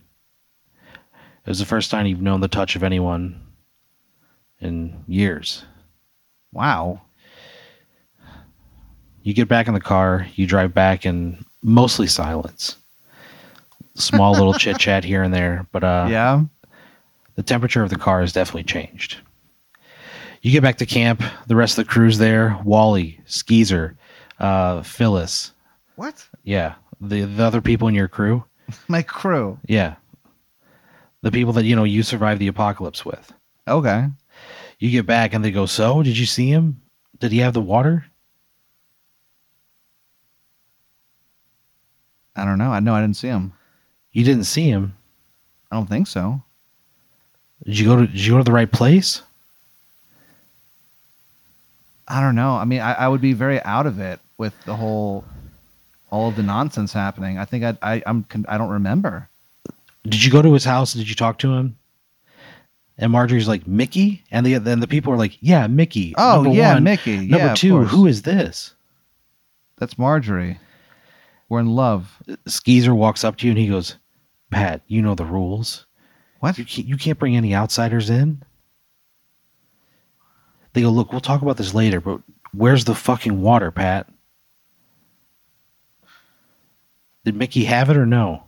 It 0.94 1.48
was 1.48 1.60
the 1.60 1.64
first 1.64 1.90
time 1.90 2.06
you've 2.06 2.20
known 2.20 2.40
the 2.40 2.48
touch 2.48 2.74
of 2.74 2.82
anyone 2.82 3.40
in 4.60 5.04
years. 5.06 5.64
Wow. 6.52 7.02
You 9.22 9.32
get 9.32 9.48
back 9.48 9.68
in 9.68 9.74
the 9.74 9.80
car, 9.80 10.26
you 10.34 10.46
drive 10.48 10.74
back 10.74 11.06
in 11.06 11.44
mostly 11.62 12.08
silence. 12.08 12.76
Small 13.94 14.32
little 14.32 14.54
chit 14.54 14.78
chat 14.78 15.04
here 15.04 15.22
and 15.22 15.32
there, 15.34 15.66
but 15.72 15.84
uh 15.84 16.06
yeah. 16.08 16.42
the 17.34 17.42
temperature 17.42 17.82
of 17.82 17.90
the 17.90 17.96
car 17.96 18.20
has 18.20 18.32
definitely 18.32 18.64
changed. 18.64 19.18
You 20.40 20.50
get 20.50 20.62
back 20.62 20.78
to 20.78 20.86
camp, 20.86 21.22
the 21.46 21.54
rest 21.56 21.78
of 21.78 21.84
the 21.86 21.90
crew's 21.92 22.18
there. 22.18 22.58
Wally, 22.64 23.20
Skeezer, 23.26 23.96
uh, 24.40 24.82
Phyllis, 24.82 25.52
What? 25.96 26.26
yeah, 26.42 26.74
the 27.00 27.22
the 27.22 27.44
other 27.44 27.60
people 27.60 27.86
in 27.88 27.94
your 27.94 28.08
crew, 28.08 28.44
My 28.88 29.02
crew. 29.02 29.58
yeah, 29.66 29.96
the 31.20 31.30
people 31.30 31.52
that 31.52 31.64
you 31.64 31.76
know 31.76 31.84
you 31.84 32.02
survived 32.02 32.40
the 32.40 32.48
apocalypse 32.48 33.04
with. 33.04 33.32
Okay. 33.68 34.06
You 34.80 34.90
get 34.90 35.06
back 35.06 35.32
and 35.32 35.44
they 35.44 35.52
go, 35.52 35.66
"So, 35.66 36.02
did 36.02 36.18
you 36.18 36.26
see 36.26 36.48
him? 36.48 36.80
Did 37.20 37.30
he 37.30 37.38
have 37.38 37.52
the 37.54 37.60
water?" 37.60 38.06
I 42.34 42.44
don't 42.44 42.58
know. 42.58 42.72
I 42.72 42.80
know 42.80 42.94
I 42.94 43.00
didn't 43.00 43.16
see 43.16 43.28
him. 43.28 43.52
You 44.12 44.24
didn't 44.24 44.44
see 44.44 44.68
him. 44.68 44.94
I 45.70 45.76
don't 45.76 45.88
think 45.88 46.06
so. 46.06 46.42
Did 47.64 47.78
you 47.78 47.86
go 47.86 47.96
to 47.96 48.06
Did 48.06 48.20
you 48.20 48.32
go 48.32 48.38
to 48.38 48.44
the 48.44 48.52
right 48.52 48.70
place? 48.70 49.22
I 52.08 52.20
don't 52.20 52.34
know. 52.34 52.52
I 52.56 52.64
mean, 52.64 52.80
I, 52.80 52.92
I 52.92 53.08
would 53.08 53.20
be 53.20 53.32
very 53.32 53.62
out 53.62 53.86
of 53.86 53.98
it 53.98 54.20
with 54.36 54.52
the 54.64 54.76
whole, 54.76 55.24
all 56.10 56.28
of 56.28 56.36
the 56.36 56.42
nonsense 56.42 56.92
happening. 56.92 57.38
I 57.38 57.44
think 57.44 57.64
I, 57.64 57.76
I 57.80 58.02
I'm 58.04 58.26
I 58.48 58.58
don't 58.58 58.70
remember. 58.70 59.28
Did 60.04 60.22
you 60.24 60.30
go 60.30 60.42
to 60.42 60.52
his 60.52 60.64
house? 60.64 60.92
Did 60.92 61.08
you 61.08 61.14
talk 61.14 61.38
to 61.38 61.54
him? 61.54 61.76
And 62.98 63.12
Marjorie's 63.12 63.48
like, 63.48 63.66
Mickey? 63.66 64.22
And 64.30 64.44
the 64.44 64.58
then 64.58 64.80
the 64.80 64.88
people 64.88 65.12
are 65.12 65.16
like, 65.16 65.38
Yeah, 65.40 65.66
Mickey. 65.68 66.14
Oh 66.18 66.42
Number 66.42 66.50
yeah, 66.58 66.74
one. 66.74 66.84
Mickey. 66.84 67.16
Number 67.16 67.46
yeah, 67.46 67.54
two, 67.54 67.84
who 67.84 68.06
is 68.06 68.22
this? 68.22 68.74
That's 69.78 69.96
Marjorie. 69.96 70.58
We're 71.48 71.60
in 71.60 71.74
love. 71.74 72.22
Skeezer 72.46 72.94
walks 72.94 73.24
up 73.24 73.36
to 73.38 73.46
you 73.46 73.52
and 73.52 73.58
he 73.58 73.68
goes, 73.68 73.96
Pat, 74.52 74.82
you 74.86 75.00
know 75.00 75.14
the 75.14 75.24
rules. 75.24 75.86
What? 76.40 76.58
You 76.58 76.64
can't, 76.64 76.86
you 76.86 76.96
can't 76.96 77.18
bring 77.18 77.36
any 77.36 77.54
outsiders 77.54 78.10
in. 78.10 78.42
They 80.74 80.82
go, 80.82 80.90
look, 80.90 81.10
we'll 81.10 81.20
talk 81.20 81.42
about 81.42 81.56
this 81.56 81.74
later, 81.74 82.00
but 82.00 82.20
where's 82.52 82.84
the 82.84 82.94
fucking 82.94 83.40
water, 83.40 83.70
Pat? 83.70 84.08
Did 87.24 87.34
Mickey 87.34 87.64
have 87.64 87.88
it 87.88 87.96
or 87.96 88.06
no? 88.06 88.44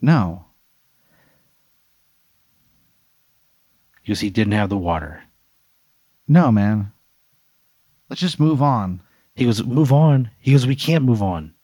No. 0.00 0.44
Because 4.02 4.20
he 4.20 4.30
didn't 4.30 4.52
have 4.52 4.68
the 4.68 4.76
water. 4.76 5.24
No, 6.28 6.52
man. 6.52 6.92
Let's 8.08 8.20
just 8.20 8.38
move 8.38 8.62
on. 8.62 9.00
He 9.34 9.44
goes, 9.44 9.62
move 9.64 9.92
on. 9.92 10.30
He 10.38 10.52
goes, 10.52 10.66
we 10.66 10.76
can't 10.76 11.04
move 11.04 11.22
on. 11.22 11.54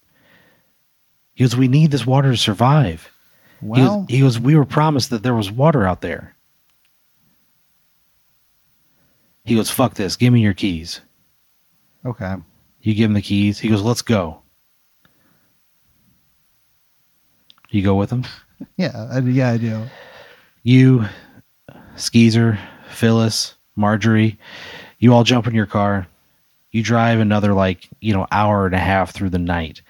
He 1.35 1.45
goes, 1.45 1.57
we 1.57 1.69
need 1.69 1.91
this 1.91 2.07
water 2.07 2.31
to 2.31 2.37
survive. 2.37 3.11
He 3.61 3.67
goes- 3.67 3.77
Well, 3.89 4.07
he 4.09 4.21
goes, 4.21 4.39
we 4.39 4.57
were 4.57 4.65
promised 4.65 5.11
that 5.11 5.23
there 5.23 5.35
was 5.35 5.51
water 5.51 5.85
out 5.87 6.01
there. 6.01 6.35
He 9.45 9.55
goes, 9.57 9.71
fuck 9.71 9.95
this. 9.95 10.17
Give 10.17 10.33
me 10.33 10.41
your 10.41 10.55
keys. 10.55 11.01
okay. 12.05 12.37
You 12.83 12.95
give 12.95 13.07
him 13.11 13.15
the 13.15 13.23
keys. 13.23 13.59
He 13.59 13.69
goes, 13.71 13.81
let's 13.83 14.03
go. 14.03 14.43
You 17.71 17.83
go 17.83 17.95
with 17.95 18.11
him? 18.11 18.25
Yeah, 18.77 19.09
I, 19.13 19.19
yeah, 19.19 19.51
I 19.51 19.57
do. 19.57 19.83
You, 20.63 21.07
Skeezer, 21.97 22.57
Phyllis, 22.89 23.55
Marjorie, 23.75 24.39
you 25.01 25.13
all 25.13 25.25
jump 25.25 25.49
in 25.49 25.55
your 25.55 25.67
car. 25.67 26.07
You 26.71 26.83
drive 26.83 27.19
another 27.19 27.53
like, 27.53 27.89
you 28.01 28.15
know, 28.15 28.27
hour 28.31 28.65
and 28.67 28.75
a 28.75 28.79
half 28.79 29.11
through 29.13 29.31
the 29.31 29.41
night, 29.41 29.83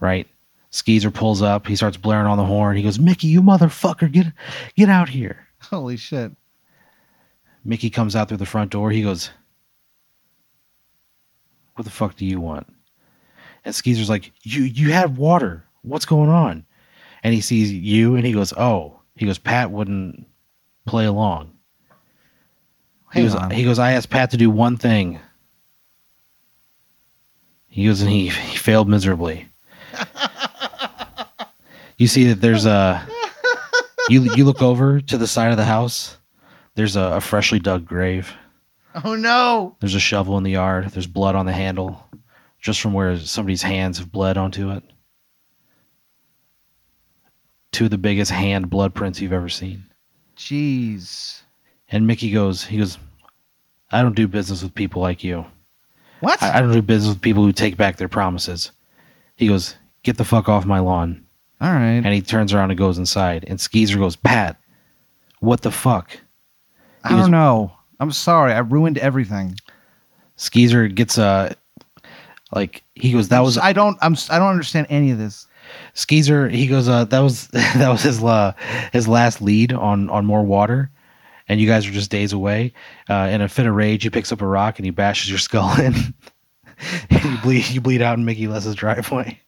right? 0.00 0.26
Skeezer 0.72 1.10
pulls 1.10 1.42
up. 1.42 1.66
He 1.66 1.76
starts 1.76 1.98
blaring 1.98 2.26
on 2.26 2.38
the 2.38 2.44
horn. 2.44 2.76
He 2.76 2.82
goes, 2.82 2.98
Mickey, 2.98 3.28
you 3.28 3.42
motherfucker, 3.42 4.10
get 4.10 4.26
get 4.74 4.88
out 4.88 5.08
here. 5.08 5.46
Holy 5.60 5.96
shit. 5.96 6.32
Mickey 7.64 7.90
comes 7.90 8.16
out 8.16 8.28
through 8.28 8.38
the 8.38 8.46
front 8.46 8.70
door. 8.70 8.90
He 8.90 9.02
goes, 9.02 9.30
What 11.74 11.84
the 11.84 11.90
fuck 11.90 12.16
do 12.16 12.24
you 12.24 12.40
want? 12.40 12.66
And 13.64 13.74
Skeezer's 13.74 14.08
like, 14.08 14.32
You 14.42 14.62
you 14.62 14.92
had 14.92 15.16
water. 15.16 15.64
What's 15.82 16.06
going 16.06 16.30
on? 16.30 16.64
And 17.22 17.34
he 17.34 17.40
sees 17.42 17.70
you 17.70 18.16
and 18.16 18.26
he 18.26 18.32
goes, 18.32 18.52
Oh. 18.54 18.98
He 19.14 19.26
goes, 19.26 19.38
Pat 19.38 19.70
wouldn't 19.70 20.26
play 20.86 21.04
along. 21.04 21.52
He 23.12 23.22
goes, 23.22 23.34
on. 23.34 23.50
he 23.50 23.62
goes, 23.62 23.78
I 23.78 23.92
asked 23.92 24.08
Pat 24.08 24.30
to 24.30 24.38
do 24.38 24.48
one 24.48 24.78
thing. 24.78 25.20
He 27.68 27.84
goes 27.84 28.00
and 28.00 28.10
he, 28.10 28.28
he 28.28 28.56
failed 28.56 28.88
miserably. 28.88 29.48
You 32.02 32.08
see 32.08 32.24
that 32.24 32.40
there's 32.40 32.66
a 32.66 33.06
you 34.08 34.34
you 34.34 34.44
look 34.44 34.60
over 34.60 35.00
to 35.00 35.16
the 35.16 35.26
side 35.28 35.52
of 35.52 35.56
the 35.56 35.64
house. 35.64 36.18
There's 36.74 36.96
a, 36.96 37.00
a 37.00 37.20
freshly 37.20 37.60
dug 37.60 37.86
grave. 37.86 38.34
Oh 39.04 39.14
no. 39.14 39.76
There's 39.78 39.94
a 39.94 40.00
shovel 40.00 40.36
in 40.36 40.42
the 40.42 40.50
yard. 40.50 40.88
There's 40.90 41.06
blood 41.06 41.36
on 41.36 41.46
the 41.46 41.52
handle, 41.52 42.04
just 42.60 42.80
from 42.80 42.92
where 42.92 43.16
somebody's 43.18 43.62
hands 43.62 43.98
have 43.98 44.10
bled 44.10 44.36
onto 44.36 44.70
it. 44.70 44.82
Two 47.70 47.84
of 47.84 47.92
the 47.92 47.98
biggest 47.98 48.32
hand 48.32 48.68
blood 48.68 48.94
prints 48.94 49.20
you've 49.20 49.32
ever 49.32 49.48
seen. 49.48 49.84
Jeez. 50.36 51.40
And 51.88 52.06
Mickey 52.06 52.32
goes, 52.32 52.64
he 52.64 52.78
goes, 52.78 52.98
I 53.92 54.02
don't 54.02 54.16
do 54.16 54.26
business 54.26 54.62
with 54.62 54.74
people 54.74 55.00
like 55.00 55.22
you. 55.22 55.46
What? 56.20 56.42
I, 56.42 56.58
I 56.58 56.60
don't 56.60 56.72
do 56.72 56.82
business 56.82 57.14
with 57.14 57.22
people 57.22 57.44
who 57.44 57.52
take 57.52 57.76
back 57.76 57.96
their 57.96 58.08
promises. 58.08 58.72
He 59.36 59.46
goes, 59.46 59.76
get 60.02 60.18
the 60.18 60.24
fuck 60.24 60.48
off 60.48 60.66
my 60.66 60.80
lawn. 60.80 61.24
All 61.62 61.72
right. 61.72 62.02
And 62.04 62.12
he 62.12 62.20
turns 62.20 62.52
around 62.52 62.70
and 62.70 62.78
goes 62.78 62.98
inside. 62.98 63.44
And 63.46 63.60
Skeezer 63.60 63.96
goes, 63.96 64.16
Pat, 64.16 64.60
what 65.40 65.62
the 65.62 65.70
fuck? 65.70 66.18
I 67.04 67.10
don't 67.10 67.30
know. 67.30 67.72
I'm 68.00 68.12
sorry. 68.12 68.52
I 68.52 68.58
ruined 68.58 68.98
everything. 68.98 69.56
Skeezer 70.36 70.88
gets 70.88 71.18
a 71.18 71.56
like 72.52 72.82
he 72.94 73.12
goes, 73.12 73.28
that 73.28 73.40
was 73.40 73.58
I 73.58 73.72
don't. 73.72 73.96
I'm. 74.02 74.16
I 74.28 74.38
don't 74.38 74.50
understand 74.50 74.86
any 74.90 75.10
of 75.10 75.18
this. 75.18 75.46
Skeezer, 75.94 76.48
he 76.48 76.66
goes, 76.66 76.88
uh, 76.88 77.04
that 77.06 77.20
was 77.20 77.48
that 77.48 77.88
was 77.88 78.02
his 78.02 78.22
uh, 78.22 78.52
his 78.92 79.08
last 79.08 79.40
lead 79.40 79.72
on 79.72 80.10
on 80.10 80.26
more 80.26 80.42
water, 80.42 80.90
and 81.48 81.60
you 81.60 81.66
guys 81.66 81.86
are 81.86 81.92
just 81.92 82.10
days 82.10 82.32
away. 82.32 82.72
Uh, 83.08 83.28
in 83.30 83.40
a 83.40 83.48
fit 83.48 83.66
of 83.66 83.74
rage, 83.74 84.02
he 84.02 84.10
picks 84.10 84.32
up 84.32 84.42
a 84.42 84.46
rock 84.46 84.78
and 84.78 84.84
he 84.84 84.90
bashes 84.90 85.30
your 85.30 85.38
skull 85.38 85.72
in, 85.80 85.94
and 87.10 87.24
you 87.24 87.38
bleed 87.38 87.68
you 87.68 87.80
bleed 87.80 88.02
out 88.02 88.18
in 88.18 88.24
Mickey 88.24 88.48
Les's 88.48 88.74
driveway. 88.74 89.40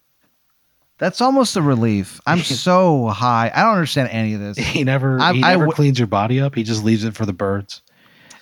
That's 0.98 1.20
almost 1.20 1.57
a 1.57 1.62
relief. 1.62 2.20
I'm 2.26 2.38
so 2.42 3.09
high. 3.09 3.50
I 3.54 3.62
don't 3.62 3.72
understand 3.74 4.09
any 4.11 4.35
of 4.35 4.40
this. 4.40 4.57
He 4.59 4.85
never 4.85 5.20
I- 5.20 5.33
he 5.33 5.40
never 5.40 5.64
w- 5.66 5.72
cleans 5.74 5.98
your 5.98 6.07
body 6.09 6.40
up. 6.40 6.54
He 6.54 6.62
just 6.62 6.85
leaves 6.85 7.04
it 7.04 7.14
for 7.14 7.26
the 7.26 7.33
birds 7.33 7.83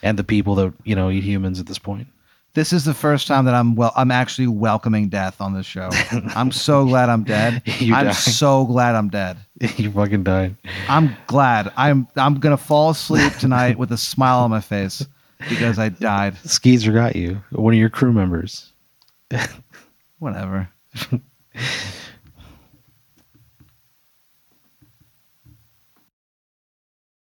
and 0.03 0.19
the 0.19 0.25
people 0.25 0.55
that 0.57 0.75
you 0.85 0.95
know 0.95 1.11
eat 1.11 1.25
humans 1.25 1.61
at 1.61 1.67
this 1.67 1.79
point. 1.79 2.09
This 2.55 2.75
is 2.75 2.85
the 2.85 2.93
first 2.93 3.27
time 3.27 3.47
that 3.47 3.55
I'm 3.55 3.75
well. 3.77 3.93
I'm 3.97 4.11
actually 4.11 4.47
welcoming 4.49 5.09
death 5.09 5.41
on 5.41 5.55
this 5.55 5.65
show. 5.65 5.89
I'm 6.37 6.53
so 6.53 6.85
glad 6.85 7.09
I'm 7.09 7.25
dead. 7.25 7.63
You 7.81 7.95
I'm 7.95 8.13
so 8.13 8.67
glad 8.67 8.95
I'm 8.95 9.09
dead. 9.09 9.39
you 9.79 9.91
fucking 9.91 10.25
died. 10.25 10.57
I'm 10.87 11.17
glad. 11.27 11.73
I'm. 11.79 12.07
I'm 12.17 12.35
gonna 12.41 12.59
fall 12.59 12.91
asleep 12.91 13.33
tonight 13.39 13.79
with 13.79 13.91
a 13.93 13.97
smile 13.97 14.41
on 14.41 14.51
my 14.51 14.61
face 14.61 15.07
because 15.49 15.79
I 15.79 15.89
died. 15.89 16.37
Skeezer 16.45 16.93
got 16.93 17.17
you. 17.17 17.43
One 17.53 17.73
of 17.73 17.81
your 17.81 17.89
crew 17.89 18.13
members. 18.13 18.71
Whatever. 20.19 20.69